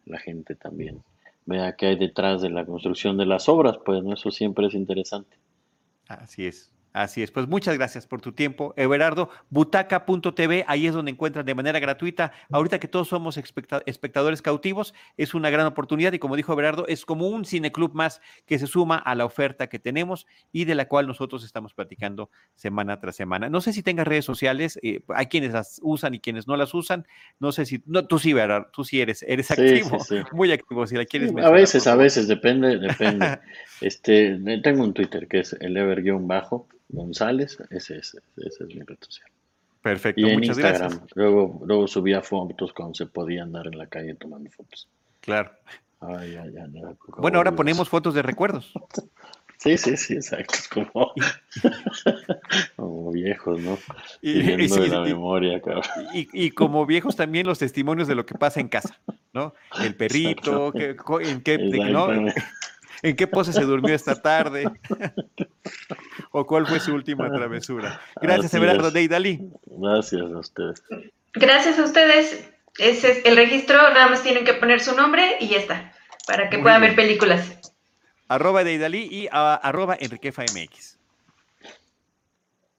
[0.06, 1.04] la gente también
[1.46, 5.38] vea qué hay detrás de la construcción de las obras, pues eso siempre es interesante.
[6.08, 6.75] Así es.
[6.96, 9.30] Así es, pues muchas gracias por tu tiempo, Everardo.
[9.50, 12.32] Butaca.tv, ahí es donde encuentran de manera gratuita.
[12.50, 17.06] Ahorita que todos somos espectadores cautivos, es una gran oportunidad y como dijo Everardo, es
[17.06, 20.88] como un cineclub más que se suma a la oferta que tenemos y de la
[20.88, 23.50] cual nosotros estamos platicando semana tras semana.
[23.50, 26.74] No sé si tengas redes sociales, eh, hay quienes las usan y quienes no las
[26.74, 27.06] usan.
[27.42, 29.98] No sé si, no, tú sí, Everardo, tú sí eres, eres activo,
[30.32, 31.34] muy activo, si la quieres.
[31.44, 33.38] a veces, a veces, depende, depende.
[33.82, 38.16] este, tengo un Twitter que es el ever-bajo González, ese, es
[38.68, 39.30] mi red social.
[39.82, 41.06] Perfecto, y en Instagram.
[41.14, 44.88] Luego, luego subía fotos cuando se podía andar en la calle tomando fotos.
[45.22, 45.52] Claro.
[47.18, 48.74] bueno, ahora ponemos fotos de recuerdos.
[49.58, 50.58] Sí, sí, sí, exacto.
[50.74, 51.14] Como,
[52.76, 53.78] como viejos, ¿no?
[54.22, 55.62] Y, y, la memoria,
[56.14, 59.00] y, como viejos también los testimonios de lo que pasa en casa,
[59.34, 59.54] ¿no?
[59.82, 62.08] El perrito, que, en qué, ¿no?
[63.02, 64.70] en qué pose se durmió esta tarde.
[66.32, 68.00] o cuál fue su última travesura.
[68.22, 69.40] Gracias, Everardo Deidali.
[69.66, 70.84] Gracias a ustedes.
[71.34, 72.50] Gracias a ustedes.
[72.78, 75.94] Ese es el registro, nada más tienen que poner su nombre y ya está,
[76.28, 77.74] para que puedan ver películas.
[78.28, 80.98] Arroba Deidali y arroba EnriqueFMX.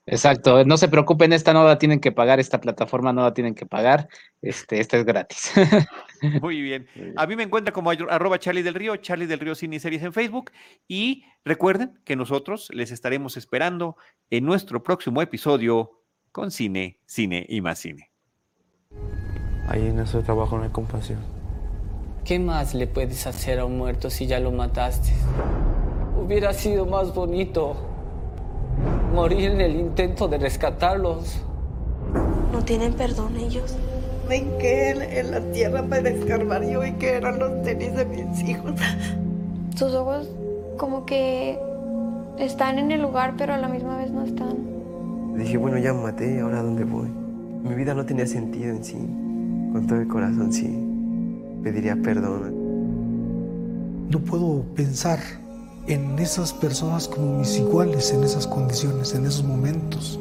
[0.09, 3.57] Exacto, no se preocupen, esta no la tienen que pagar, esta plataforma no la tienen
[3.57, 4.09] que pagar,
[4.41, 5.53] este, esta es gratis.
[6.41, 6.87] Muy bien.
[7.17, 10.13] A mí me encuentra como arroba Charlie del Río, Charlie del Río Cine Series en
[10.13, 10.53] Facebook.
[10.87, 13.97] Y recuerden que nosotros les estaremos esperando
[14.31, 18.11] en nuestro próximo episodio con Cine, Cine y más Cine.
[19.69, 21.19] Ahí en nuestro trabajo no hay compasión.
[22.25, 25.13] ¿Qué más le puedes hacer a un muerto si ya lo mataste?
[26.17, 27.96] Hubiera sido más bonito
[29.15, 31.43] morir en el intento de rescatarlos.
[32.53, 33.77] No tienen perdón ellos.
[34.29, 38.43] Ven que en la tierra para escarbar yo y que eran los tenis de mis
[38.43, 38.73] hijos.
[39.77, 40.29] Sus ojos
[40.77, 41.59] como que
[42.39, 45.37] están en el lugar, pero a la misma vez no están.
[45.37, 47.09] Dije, bueno, ya me maté, ¿ahora dónde voy?
[47.63, 48.97] Mi vida no tenía sentido en sí.
[49.73, 50.87] Con todo el corazón sí
[51.67, 52.55] pediría perdón.
[54.09, 55.19] No puedo pensar
[55.87, 60.19] en esas personas como mis iguales en esas condiciones, en esos momentos.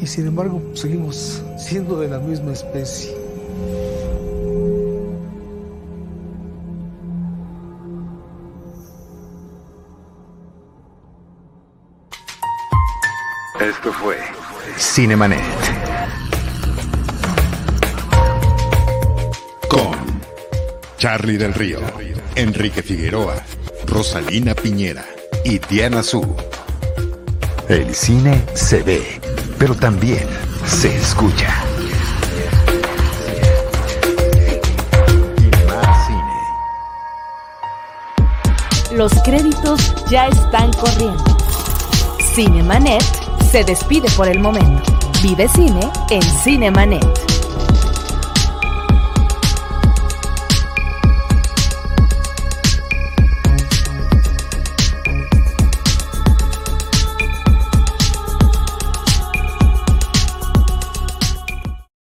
[0.00, 3.14] Y sin embargo seguimos siendo de la misma especie.
[13.60, 14.16] Esto fue
[14.76, 15.40] Cinemanet.
[19.68, 19.96] Con
[20.98, 21.78] Charlie del Río,
[22.34, 23.36] Enrique Figueroa
[23.92, 25.04] Rosalina Piñera
[25.44, 26.34] y Diana Su.
[27.68, 29.20] El cine se ve,
[29.58, 30.26] pero también
[30.66, 31.62] se escucha.
[38.92, 41.24] Los créditos ya están corriendo.
[42.34, 43.04] Cinemanet
[43.50, 44.90] se despide por el momento.
[45.22, 47.31] Vive cine en Cinemanet.